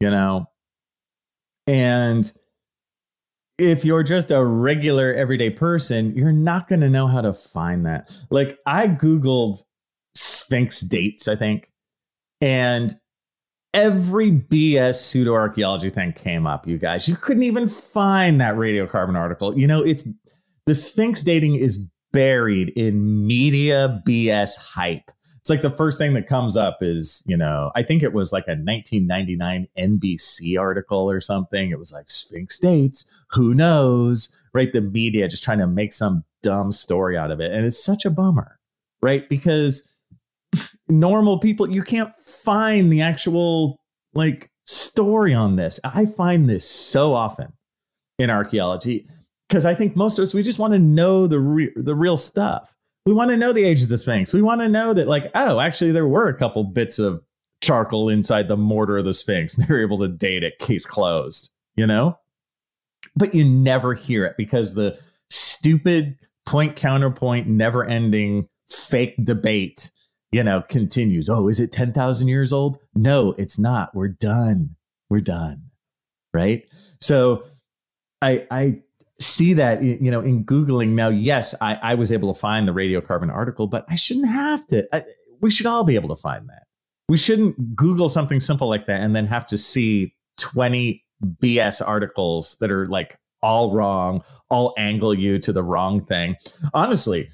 you 0.00 0.10
know. 0.10 0.46
And 1.66 2.30
if 3.58 3.84
you're 3.84 4.02
just 4.02 4.30
a 4.30 4.44
regular 4.44 5.12
everyday 5.12 5.50
person, 5.50 6.14
you're 6.14 6.32
not 6.32 6.68
going 6.68 6.80
to 6.80 6.88
know 6.88 7.06
how 7.06 7.20
to 7.20 7.32
find 7.32 7.86
that. 7.86 8.16
Like 8.30 8.58
I 8.66 8.86
googled 8.86 9.58
Sphinx 10.14 10.80
dates, 10.80 11.26
I 11.26 11.36
think, 11.36 11.70
and 12.40 12.94
every 13.74 14.30
BS 14.32 14.94
pseudo 14.94 15.34
archaeology 15.34 15.90
thing 15.90 16.12
came 16.12 16.46
up, 16.46 16.66
you 16.66 16.78
guys. 16.78 17.08
You 17.08 17.16
couldn't 17.16 17.42
even 17.42 17.66
find 17.66 18.40
that 18.40 18.54
radiocarbon 18.54 19.16
article. 19.16 19.56
You 19.58 19.66
know, 19.66 19.82
it's 19.82 20.08
the 20.66 20.74
Sphinx 20.74 21.22
dating 21.22 21.56
is 21.56 21.90
buried 22.12 22.72
in 22.76 23.26
media 23.26 24.02
BS 24.06 24.56
hype. 24.58 25.10
It's 25.36 25.50
like 25.50 25.62
the 25.62 25.70
first 25.70 25.98
thing 25.98 26.14
that 26.14 26.26
comes 26.26 26.56
up 26.56 26.78
is, 26.82 27.22
you 27.26 27.36
know, 27.36 27.70
I 27.74 27.82
think 27.82 28.02
it 28.02 28.12
was 28.12 28.32
like 28.32 28.44
a 28.48 28.52
1999 28.52 29.66
NBC 29.78 30.60
article 30.60 31.10
or 31.10 31.20
something. 31.20 31.70
It 31.70 31.78
was 31.78 31.92
like 31.92 32.08
Sphinx 32.10 32.58
dates, 32.58 33.24
who 33.30 33.54
knows, 33.54 34.38
right? 34.52 34.72
The 34.72 34.80
media 34.80 35.28
just 35.28 35.44
trying 35.44 35.60
to 35.60 35.66
make 35.66 35.92
some 35.92 36.24
dumb 36.42 36.72
story 36.72 37.16
out 37.16 37.30
of 37.30 37.40
it. 37.40 37.52
And 37.52 37.64
it's 37.64 37.82
such 37.82 38.04
a 38.04 38.10
bummer, 38.10 38.58
right? 39.00 39.28
Because 39.28 39.97
normal 40.88 41.38
people, 41.38 41.68
you 41.68 41.82
can't 41.82 42.14
find 42.16 42.92
the 42.92 43.02
actual 43.02 43.80
like 44.14 44.48
story 44.64 45.34
on 45.34 45.56
this. 45.56 45.80
I 45.84 46.06
find 46.06 46.48
this 46.48 46.68
so 46.68 47.14
often 47.14 47.52
in 48.18 48.30
archaeology 48.30 49.06
because 49.48 49.64
I 49.64 49.74
think 49.74 49.96
most 49.96 50.18
of 50.18 50.22
us 50.22 50.34
we 50.34 50.42
just 50.42 50.58
want 50.58 50.72
to 50.72 50.78
know 50.78 51.26
the 51.26 51.40
re- 51.40 51.72
the 51.76 51.94
real 51.94 52.16
stuff. 52.16 52.74
We 53.06 53.14
want 53.14 53.30
to 53.30 53.36
know 53.36 53.52
the 53.52 53.64
age 53.64 53.82
of 53.82 53.88
the 53.88 53.98
Sphinx. 53.98 54.34
We 54.34 54.42
want 54.42 54.60
to 54.60 54.68
know 54.68 54.92
that 54.92 55.08
like 55.08 55.30
oh, 55.34 55.60
actually 55.60 55.92
there 55.92 56.06
were 56.06 56.28
a 56.28 56.36
couple 56.36 56.64
bits 56.64 56.98
of 56.98 57.22
charcoal 57.60 58.08
inside 58.08 58.48
the 58.48 58.56
mortar 58.56 58.98
of 58.98 59.04
the 59.04 59.14
Sphinx. 59.14 59.56
They 59.58 59.72
were 59.72 59.82
able 59.82 59.98
to 59.98 60.08
date 60.08 60.42
it, 60.42 60.58
case 60.58 60.86
closed. 60.86 61.52
You 61.76 61.86
know, 61.86 62.18
but 63.14 63.34
you 63.34 63.44
never 63.44 63.94
hear 63.94 64.24
it 64.24 64.36
because 64.36 64.74
the 64.74 64.98
stupid 65.30 66.18
point 66.44 66.76
counterpoint, 66.76 67.46
never 67.46 67.84
ending 67.84 68.48
fake 68.68 69.14
debate. 69.22 69.90
You 70.30 70.44
know, 70.44 70.62
continues. 70.68 71.28
Oh, 71.28 71.48
is 71.48 71.58
it 71.58 71.72
10,000 71.72 72.28
years 72.28 72.52
old? 72.52 72.78
No, 72.94 73.34
it's 73.38 73.58
not. 73.58 73.94
We're 73.94 74.08
done. 74.08 74.76
We're 75.08 75.20
done. 75.20 75.70
Right. 76.34 76.68
So 77.00 77.44
I, 78.20 78.46
I 78.50 78.82
see 79.20 79.54
that 79.54 79.82
you 79.82 80.10
know 80.10 80.20
in 80.20 80.44
googling 80.44 80.90
now 80.90 81.08
yes 81.08 81.54
I, 81.60 81.74
I 81.74 81.94
was 81.96 82.12
able 82.12 82.32
to 82.32 82.38
find 82.38 82.68
the 82.68 82.72
radiocarbon 82.72 83.32
article 83.32 83.66
but 83.66 83.84
i 83.88 83.96
shouldn't 83.96 84.28
have 84.28 84.64
to 84.68 84.86
I, 84.94 85.04
we 85.40 85.50
should 85.50 85.66
all 85.66 85.82
be 85.82 85.96
able 85.96 86.08
to 86.08 86.16
find 86.16 86.48
that 86.48 86.64
we 87.08 87.16
shouldn't 87.16 87.74
google 87.74 88.08
something 88.08 88.38
simple 88.38 88.68
like 88.68 88.86
that 88.86 89.00
and 89.00 89.16
then 89.16 89.26
have 89.26 89.46
to 89.48 89.58
see 89.58 90.14
20 90.38 91.04
bs 91.42 91.82
articles 91.84 92.56
that 92.60 92.70
are 92.70 92.86
like 92.86 93.18
all 93.42 93.72
wrong 93.72 94.22
all 94.50 94.72
angle 94.78 95.14
you 95.14 95.40
to 95.40 95.52
the 95.52 95.64
wrong 95.64 96.04
thing 96.04 96.36
honestly 96.72 97.28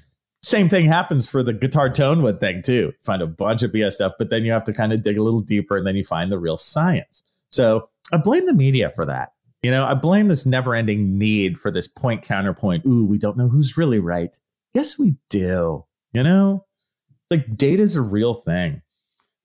same 0.45 0.69
thing 0.69 0.85
happens 0.85 1.27
for 1.27 1.41
the 1.41 1.53
guitar 1.53 1.89
tone 1.89 2.21
wood 2.21 2.39
thing 2.39 2.61
too 2.61 2.93
find 3.01 3.21
a 3.21 3.27
bunch 3.27 3.63
of 3.63 3.71
bs 3.71 3.93
stuff 3.93 4.11
but 4.19 4.29
then 4.29 4.45
you 4.45 4.51
have 4.51 4.63
to 4.63 4.73
kind 4.73 4.93
of 4.93 5.01
dig 5.01 5.17
a 5.17 5.23
little 5.23 5.41
deeper 5.41 5.77
and 5.77 5.87
then 5.87 5.95
you 5.95 6.03
find 6.03 6.31
the 6.31 6.39
real 6.39 6.57
science 6.57 7.23
so 7.49 7.89
i 8.13 8.17
blame 8.17 8.45
the 8.45 8.53
media 8.53 8.89
for 8.89 9.05
that 9.05 9.29
you 9.65 9.71
know, 9.71 9.83
I 9.83 9.95
blame 9.95 10.27
this 10.27 10.45
never 10.45 10.75
ending 10.75 11.17
need 11.17 11.57
for 11.57 11.71
this 11.71 11.87
point 11.87 12.21
counterpoint. 12.21 12.85
Ooh, 12.85 13.03
we 13.03 13.17
don't 13.17 13.35
know 13.35 13.47
who's 13.47 13.77
really 13.79 13.97
right. 13.97 14.39
Yes, 14.75 14.99
we 14.99 15.15
do. 15.31 15.83
You 16.13 16.21
know, 16.21 16.67
it's 17.09 17.31
like 17.31 17.57
data 17.57 17.81
is 17.81 17.95
a 17.95 18.01
real 18.03 18.35
thing. 18.35 18.83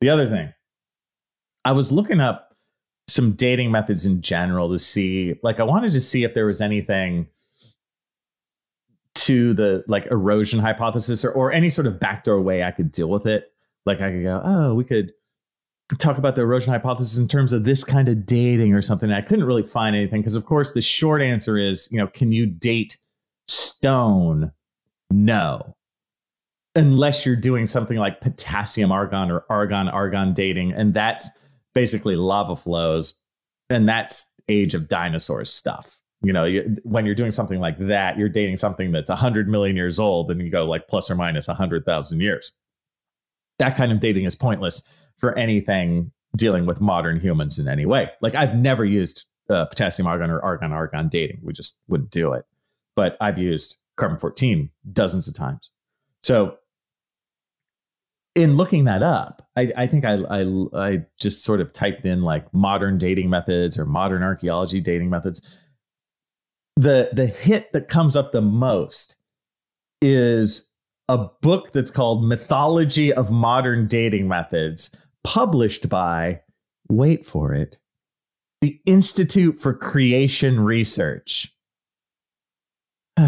The 0.02 0.10
other 0.10 0.26
thing, 0.26 0.52
I 1.64 1.72
was 1.72 1.90
looking 1.90 2.20
up 2.20 2.54
some 3.08 3.32
dating 3.32 3.70
methods 3.70 4.04
in 4.04 4.20
general 4.20 4.68
to 4.68 4.78
see 4.78 5.36
like 5.42 5.58
I 5.58 5.62
wanted 5.62 5.92
to 5.92 6.02
see 6.02 6.22
if 6.22 6.34
there 6.34 6.44
was 6.44 6.60
anything 6.60 7.26
to 9.30 9.54
the 9.54 9.84
like 9.86 10.06
erosion 10.06 10.58
hypothesis 10.58 11.24
or, 11.24 11.30
or 11.30 11.52
any 11.52 11.70
sort 11.70 11.86
of 11.86 12.00
backdoor 12.00 12.40
way 12.40 12.64
I 12.64 12.72
could 12.72 12.90
deal 12.90 13.08
with 13.08 13.26
it. 13.26 13.52
Like 13.86 14.00
I 14.00 14.10
could 14.10 14.24
go, 14.24 14.42
oh, 14.44 14.74
we 14.74 14.82
could 14.82 15.12
talk 16.00 16.18
about 16.18 16.34
the 16.34 16.42
erosion 16.42 16.72
hypothesis 16.72 17.16
in 17.16 17.28
terms 17.28 17.52
of 17.52 17.62
this 17.62 17.84
kind 17.84 18.08
of 18.08 18.26
dating 18.26 18.74
or 18.74 18.82
something. 18.82 19.12
I 19.12 19.20
couldn't 19.20 19.44
really 19.44 19.62
find 19.62 19.94
anything 19.94 20.20
because, 20.20 20.34
of 20.34 20.46
course, 20.46 20.72
the 20.72 20.80
short 20.80 21.22
answer 21.22 21.56
is, 21.56 21.88
you 21.92 21.98
know, 21.98 22.08
can 22.08 22.32
you 22.32 22.44
date 22.44 22.98
stone? 23.46 24.50
No. 25.12 25.76
Unless 26.74 27.24
you're 27.24 27.36
doing 27.36 27.66
something 27.66 27.98
like 27.98 28.20
potassium 28.20 28.90
argon 28.90 29.30
or 29.30 29.44
argon 29.48 29.88
argon 29.88 30.34
dating. 30.34 30.72
And 30.72 30.92
that's 30.92 31.38
basically 31.72 32.16
lava 32.16 32.56
flows. 32.56 33.20
And 33.68 33.88
that's 33.88 34.34
age 34.48 34.74
of 34.74 34.88
dinosaurs 34.88 35.52
stuff. 35.52 35.99
You 36.22 36.32
know, 36.32 36.50
when 36.82 37.06
you're 37.06 37.14
doing 37.14 37.30
something 37.30 37.60
like 37.60 37.78
that, 37.78 38.18
you're 38.18 38.28
dating 38.28 38.56
something 38.56 38.92
that's 38.92 39.08
100 39.08 39.48
million 39.48 39.76
years 39.76 39.98
old 39.98 40.30
and 40.30 40.40
you 40.40 40.50
go 40.50 40.66
like 40.66 40.86
plus 40.86 41.10
or 41.10 41.14
minus 41.14 41.48
100,000 41.48 42.20
years. 42.20 42.52
That 43.58 43.76
kind 43.76 43.90
of 43.90 44.00
dating 44.00 44.24
is 44.24 44.34
pointless 44.34 44.92
for 45.16 45.36
anything 45.38 46.12
dealing 46.36 46.66
with 46.66 46.80
modern 46.80 47.20
humans 47.20 47.58
in 47.58 47.68
any 47.68 47.86
way. 47.86 48.10
Like 48.20 48.34
I've 48.34 48.54
never 48.54 48.84
used 48.84 49.26
uh, 49.48 49.64
potassium 49.66 50.06
argon 50.06 50.30
or 50.30 50.40
argon 50.40 50.72
argon 50.72 51.08
dating. 51.08 51.40
We 51.42 51.52
just 51.52 51.80
wouldn't 51.88 52.10
do 52.10 52.32
it. 52.32 52.44
But 52.94 53.16
I've 53.20 53.38
used 53.38 53.80
carbon 53.96 54.18
14 54.18 54.70
dozens 54.92 55.26
of 55.28 55.34
times. 55.34 55.70
So 56.22 56.56
in 58.34 58.56
looking 58.56 58.84
that 58.84 59.02
up, 59.02 59.48
I, 59.56 59.72
I 59.76 59.86
think 59.86 60.04
I, 60.04 60.14
I, 60.30 60.46
I 60.74 61.06
just 61.18 61.44
sort 61.44 61.60
of 61.60 61.72
typed 61.72 62.04
in 62.04 62.22
like 62.22 62.52
modern 62.54 62.98
dating 62.98 63.30
methods 63.30 63.78
or 63.78 63.84
modern 63.84 64.22
archaeology 64.22 64.80
dating 64.80 65.10
methods. 65.10 65.59
The 66.80 67.10
the 67.12 67.26
hit 67.26 67.74
that 67.74 67.88
comes 67.88 68.16
up 68.16 68.32
the 68.32 68.40
most 68.40 69.16
is 70.00 70.72
a 71.08 71.18
book 71.42 71.72
that's 71.72 71.90
called 71.90 72.24
Mythology 72.24 73.12
of 73.12 73.30
Modern 73.30 73.86
Dating 73.86 74.28
Methods 74.28 74.96
published 75.22 75.90
by, 75.90 76.40
wait 76.88 77.26
for 77.26 77.52
it, 77.52 77.78
the 78.62 78.80
Institute 78.86 79.58
for 79.58 79.74
Creation 79.74 80.58
Research. 80.58 81.54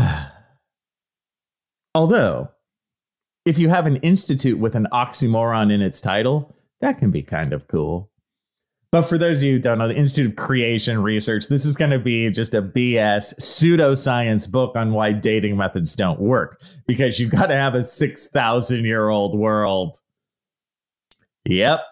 Although, 1.95 2.53
if 3.45 3.59
you 3.59 3.69
have 3.69 3.87
an 3.87 3.97
institute 3.97 4.59
with 4.61 4.75
an 4.75 4.89
oxymoron 4.93 5.71
in 5.71 5.83
its 5.83 6.01
title, 6.01 6.57
that 6.81 6.97
can 6.97 7.11
be 7.11 7.23
kind 7.23 7.53
of 7.53 7.69
cool. 7.69 8.12
But 8.93 9.03
for 9.03 9.19
those 9.19 9.39
of 9.39 9.45
you 9.45 9.55
who 9.55 9.59
don't 9.59 9.79
know, 9.79 9.89
the 9.89 9.97
Institute 9.97 10.31
of 10.31 10.37
Creation 10.37 11.03
Research, 11.03 11.49
this 11.49 11.65
is 11.65 11.77
going 11.77 11.91
to 11.91 11.99
be 11.99 12.31
just 12.31 12.55
a 12.55 12.63
BS 12.63 13.41
pseudoscience 13.41 14.53
book 14.53 14.77
on 14.77 14.93
why 14.93 15.13
dating 15.13 15.57
methods 15.57 15.97
don't 15.97 16.21
work 16.21 16.61
because 16.87 17.19
you've 17.19 17.31
got 17.31 17.47
to 17.47 17.59
have 17.59 17.75
a 17.75 17.83
6,000 17.83 18.85
year 18.85 19.09
old 19.09 19.37
world 19.37 19.97
Yep. 21.45 21.85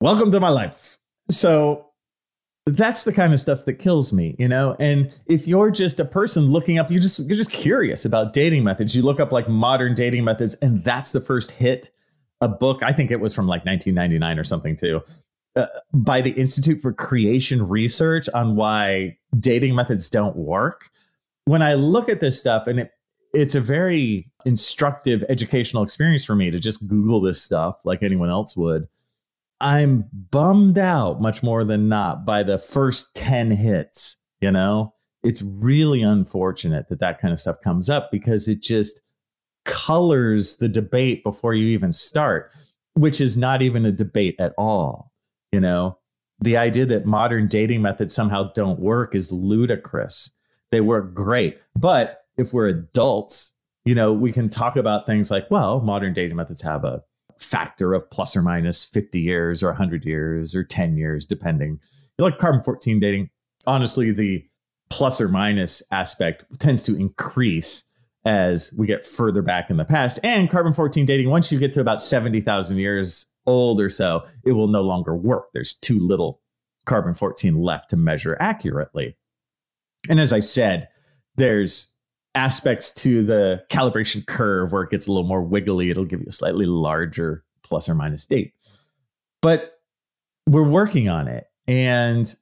Welcome 0.00 0.30
to 0.32 0.40
my 0.40 0.50
life. 0.50 0.98
So 1.30 1.86
that's 2.66 3.04
the 3.04 3.12
kind 3.12 3.32
of 3.32 3.40
stuff 3.40 3.64
that 3.64 3.74
kills 3.74 4.12
me, 4.12 4.36
you 4.38 4.48
know? 4.48 4.76
And 4.78 5.18
if 5.26 5.48
you're 5.48 5.70
just 5.70 5.98
a 5.98 6.04
person 6.04 6.44
looking 6.46 6.78
up, 6.78 6.90
you 6.90 7.00
just 7.00 7.20
you're 7.20 7.36
just 7.36 7.52
curious 7.52 8.04
about 8.04 8.32
dating 8.32 8.64
methods. 8.64 8.94
You 8.94 9.02
look 9.02 9.18
up 9.18 9.32
like 9.32 9.48
modern 9.48 9.94
dating 9.94 10.24
methods 10.24 10.56
and 10.56 10.82
that's 10.84 11.12
the 11.12 11.20
first 11.20 11.52
hit 11.52 11.90
a 12.42 12.48
book, 12.48 12.82
I 12.82 12.92
think 12.92 13.10
it 13.10 13.20
was 13.20 13.34
from 13.34 13.46
like 13.46 13.64
1999 13.64 14.38
or 14.38 14.44
something 14.44 14.76
too. 14.76 15.02
Uh, 15.56 15.66
by 15.92 16.20
the 16.20 16.30
Institute 16.30 16.80
for 16.80 16.92
Creation 16.92 17.66
Research 17.66 18.28
on 18.34 18.54
why 18.54 19.16
dating 19.38 19.74
methods 19.74 20.08
don't 20.08 20.36
work. 20.36 20.90
When 21.44 21.60
I 21.60 21.74
look 21.74 22.08
at 22.08 22.20
this 22.20 22.38
stuff 22.38 22.68
and 22.68 22.78
it 22.80 22.92
it's 23.32 23.54
a 23.54 23.60
very 23.60 24.28
instructive 24.44 25.24
educational 25.28 25.82
experience 25.82 26.24
for 26.24 26.34
me 26.34 26.50
to 26.50 26.58
just 26.58 26.88
Google 26.88 27.20
this 27.20 27.40
stuff 27.40 27.80
like 27.84 28.02
anyone 28.02 28.30
else 28.30 28.56
would. 28.56 28.88
I'm 29.60 30.08
bummed 30.12 30.78
out 30.78 31.20
much 31.20 31.42
more 31.42 31.64
than 31.64 31.88
not 31.88 32.24
by 32.24 32.42
the 32.42 32.58
first 32.58 33.14
10 33.16 33.50
hits, 33.50 34.16
you 34.40 34.50
know? 34.50 34.94
It's 35.22 35.42
really 35.42 36.02
unfortunate 36.02 36.88
that 36.88 37.00
that 37.00 37.20
kind 37.20 37.32
of 37.32 37.38
stuff 37.38 37.60
comes 37.60 37.90
up 37.90 38.10
because 38.10 38.48
it 38.48 38.62
just 38.62 39.02
colors 39.66 40.56
the 40.56 40.68
debate 40.68 41.22
before 41.22 41.52
you 41.52 41.66
even 41.66 41.92
start, 41.92 42.50
which 42.94 43.20
is 43.20 43.36
not 43.36 43.60
even 43.60 43.84
a 43.84 43.92
debate 43.92 44.34
at 44.38 44.54
all, 44.56 45.09
you 45.52 45.60
know? 45.60 45.98
The 46.40 46.56
idea 46.56 46.86
that 46.86 47.04
modern 47.04 47.48
dating 47.48 47.82
methods 47.82 48.14
somehow 48.14 48.50
don't 48.52 48.80
work 48.80 49.14
is 49.14 49.30
ludicrous. 49.30 50.36
They 50.70 50.80
work 50.80 51.14
great, 51.14 51.60
but 51.76 52.24
if 52.38 52.52
we're 52.52 52.68
adults, 52.68 53.56
you 53.84 53.94
know, 53.94 54.12
we 54.12 54.32
can 54.32 54.48
talk 54.48 54.76
about 54.76 55.06
things 55.06 55.30
like, 55.30 55.50
well, 55.50 55.80
modern 55.80 56.12
dating 56.12 56.36
methods 56.36 56.62
have 56.62 56.84
a 56.84 57.02
factor 57.38 57.94
of 57.94 58.08
plus 58.10 58.36
or 58.36 58.42
minus 58.42 58.84
50 58.84 59.20
years 59.20 59.62
or 59.62 59.68
100 59.68 60.04
years 60.04 60.54
or 60.54 60.64
10 60.64 60.96
years, 60.96 61.26
depending. 61.26 61.80
Like 62.18 62.38
carbon 62.38 62.62
14 62.62 63.00
dating, 63.00 63.30
honestly, 63.66 64.12
the 64.12 64.46
plus 64.90 65.20
or 65.20 65.28
minus 65.28 65.82
aspect 65.90 66.44
tends 66.58 66.84
to 66.84 66.96
increase 66.96 67.90
as 68.26 68.74
we 68.78 68.86
get 68.86 69.06
further 69.06 69.40
back 69.40 69.70
in 69.70 69.78
the 69.78 69.84
past. 69.84 70.20
And 70.22 70.50
carbon 70.50 70.72
14 70.72 71.06
dating, 71.06 71.30
once 71.30 71.50
you 71.50 71.58
get 71.58 71.72
to 71.72 71.80
about 71.80 72.00
70,000 72.00 72.76
years 72.76 73.34
old 73.50 73.80
or 73.80 73.88
so, 73.88 74.24
it 74.44 74.52
will 74.52 74.68
no 74.68 74.82
longer 74.82 75.14
work. 75.14 75.48
There's 75.52 75.74
too 75.74 75.98
little 75.98 76.40
carbon 76.86 77.14
14 77.14 77.54
left 77.54 77.90
to 77.90 77.96
measure 77.96 78.36
accurately. 78.40 79.16
And 80.08 80.18
as 80.18 80.32
I 80.32 80.40
said, 80.40 80.88
there's 81.36 81.96
aspects 82.34 82.94
to 82.94 83.24
the 83.24 83.64
calibration 83.70 84.26
curve 84.26 84.72
where 84.72 84.82
it 84.82 84.90
gets 84.90 85.06
a 85.06 85.12
little 85.12 85.26
more 85.26 85.42
wiggly. 85.42 85.90
It'll 85.90 86.04
give 86.04 86.20
you 86.20 86.26
a 86.28 86.32
slightly 86.32 86.66
larger 86.66 87.44
plus 87.62 87.88
or 87.88 87.94
minus 87.94 88.26
date. 88.26 88.54
But 89.42 89.80
we're 90.46 90.68
working 90.68 91.08
on 91.08 91.28
it. 91.28 91.46
And 91.66 92.32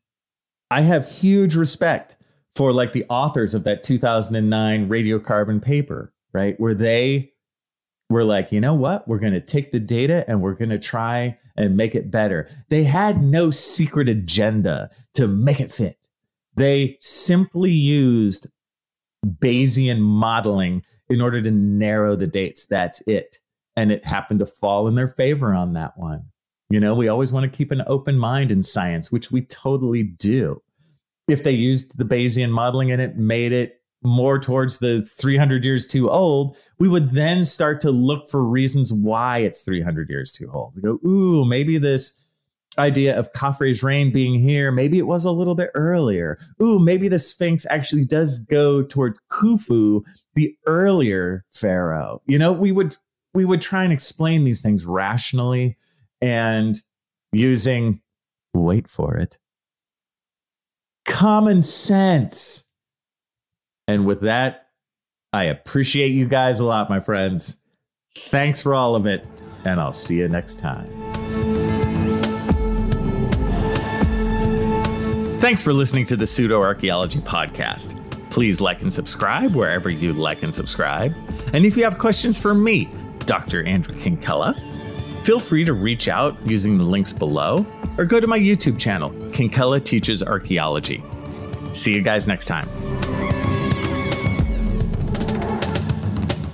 I 0.70 0.82
have 0.82 1.08
huge 1.08 1.54
respect 1.54 2.16
for 2.54 2.72
like 2.72 2.92
the 2.92 3.04
authors 3.08 3.54
of 3.54 3.64
that 3.64 3.82
2009 3.82 4.88
radiocarbon 4.88 5.62
paper, 5.62 6.12
right? 6.32 6.58
Where 6.58 6.74
they 6.74 7.32
were 8.10 8.24
like, 8.24 8.52
you 8.52 8.60
know 8.60 8.74
what? 8.74 9.06
We're 9.06 9.18
going 9.18 9.34
to 9.34 9.40
take 9.40 9.70
the 9.70 9.80
data 9.80 10.24
and 10.28 10.40
we're 10.40 10.54
going 10.54 10.70
to 10.70 10.78
try 10.78 11.36
and 11.56 11.76
make 11.76 11.94
it 11.94 12.10
better. 12.10 12.48
They 12.70 12.84
had 12.84 13.22
no 13.22 13.50
secret 13.50 14.08
agenda 14.08 14.90
to 15.14 15.28
make 15.28 15.60
it 15.60 15.70
fit. 15.70 15.98
They 16.56 16.96
simply 17.00 17.70
used 17.70 18.48
Bayesian 19.26 20.00
modeling 20.00 20.82
in 21.08 21.20
order 21.20 21.42
to 21.42 21.50
narrow 21.50 22.16
the 22.16 22.26
dates. 22.26 22.66
That's 22.66 23.06
it. 23.06 23.36
And 23.76 23.92
it 23.92 24.04
happened 24.04 24.40
to 24.40 24.46
fall 24.46 24.88
in 24.88 24.94
their 24.94 25.08
favor 25.08 25.54
on 25.54 25.74
that 25.74 25.92
one. 25.96 26.24
You 26.70 26.80
know, 26.80 26.94
we 26.94 27.08
always 27.08 27.32
want 27.32 27.50
to 27.50 27.56
keep 27.56 27.70
an 27.70 27.82
open 27.86 28.18
mind 28.18 28.50
in 28.50 28.62
science, 28.62 29.12
which 29.12 29.30
we 29.30 29.42
totally 29.42 30.02
do. 30.02 30.62
If 31.28 31.42
they 31.42 31.52
used 31.52 31.98
the 31.98 32.04
Bayesian 32.04 32.50
modeling 32.50 32.90
and 32.90 33.00
it 33.00 33.16
made 33.16 33.52
it 33.52 33.77
more 34.02 34.38
towards 34.38 34.78
the 34.78 35.02
300 35.02 35.64
years 35.64 35.86
too 35.86 36.10
old, 36.10 36.56
we 36.78 36.88
would 36.88 37.10
then 37.10 37.44
start 37.44 37.80
to 37.80 37.90
look 37.90 38.28
for 38.28 38.44
reasons 38.44 38.92
why 38.92 39.38
it's 39.38 39.62
300 39.62 40.08
years 40.08 40.32
too 40.32 40.50
old. 40.52 40.74
We 40.76 40.82
go, 40.82 40.98
ooh, 41.06 41.44
maybe 41.44 41.78
this 41.78 42.24
idea 42.78 43.18
of 43.18 43.32
Khafre's 43.32 43.82
reign 43.82 44.12
being 44.12 44.38
here, 44.40 44.70
maybe 44.70 44.98
it 44.98 45.06
was 45.06 45.24
a 45.24 45.32
little 45.32 45.56
bit 45.56 45.70
earlier. 45.74 46.38
Ooh, 46.62 46.78
maybe 46.78 47.08
the 47.08 47.18
Sphinx 47.18 47.66
actually 47.70 48.04
does 48.04 48.46
go 48.46 48.82
towards 48.82 49.20
Khufu, 49.30 50.02
the 50.34 50.54
earlier 50.66 51.44
pharaoh. 51.50 52.22
You 52.26 52.38
know, 52.38 52.52
we 52.52 52.70
would 52.70 52.96
we 53.34 53.44
would 53.44 53.60
try 53.60 53.84
and 53.84 53.92
explain 53.92 54.44
these 54.44 54.62
things 54.62 54.86
rationally 54.86 55.76
and 56.20 56.76
using 57.32 58.00
wait 58.54 58.88
for 58.88 59.16
it 59.16 59.38
common 61.08 61.62
sense. 61.62 62.67
And 63.88 64.06
with 64.06 64.20
that, 64.20 64.68
I 65.32 65.44
appreciate 65.44 66.12
you 66.12 66.28
guys 66.28 66.60
a 66.60 66.64
lot, 66.64 66.88
my 66.88 67.00
friends. 67.00 67.62
Thanks 68.14 68.62
for 68.62 68.74
all 68.74 68.94
of 68.94 69.06
it, 69.06 69.26
and 69.64 69.80
I'll 69.80 69.92
see 69.92 70.18
you 70.18 70.28
next 70.28 70.60
time. 70.60 70.86
Thanks 75.40 75.62
for 75.62 75.72
listening 75.72 76.04
to 76.06 76.16
the 76.16 76.26
Pseudo 76.26 76.60
Archaeology 76.60 77.20
Podcast. 77.20 77.98
Please 78.30 78.60
like 78.60 78.82
and 78.82 78.92
subscribe 78.92 79.54
wherever 79.54 79.88
you 79.88 80.12
like 80.12 80.42
and 80.42 80.54
subscribe. 80.54 81.14
And 81.52 81.64
if 81.64 81.76
you 81.76 81.84
have 81.84 81.98
questions 81.98 82.36
for 82.36 82.54
me, 82.54 82.90
Dr. 83.20 83.64
Andrew 83.64 83.94
Kinkella, 83.94 84.58
feel 85.24 85.40
free 85.40 85.64
to 85.64 85.72
reach 85.72 86.08
out 86.08 86.36
using 86.44 86.76
the 86.76 86.84
links 86.84 87.12
below 87.12 87.64
or 87.96 88.04
go 88.04 88.20
to 88.20 88.26
my 88.26 88.38
YouTube 88.38 88.78
channel, 88.78 89.10
Kinkella 89.30 89.82
Teaches 89.82 90.22
Archaeology. 90.22 91.02
See 91.72 91.94
you 91.94 92.02
guys 92.02 92.26
next 92.28 92.46
time. 92.46 92.68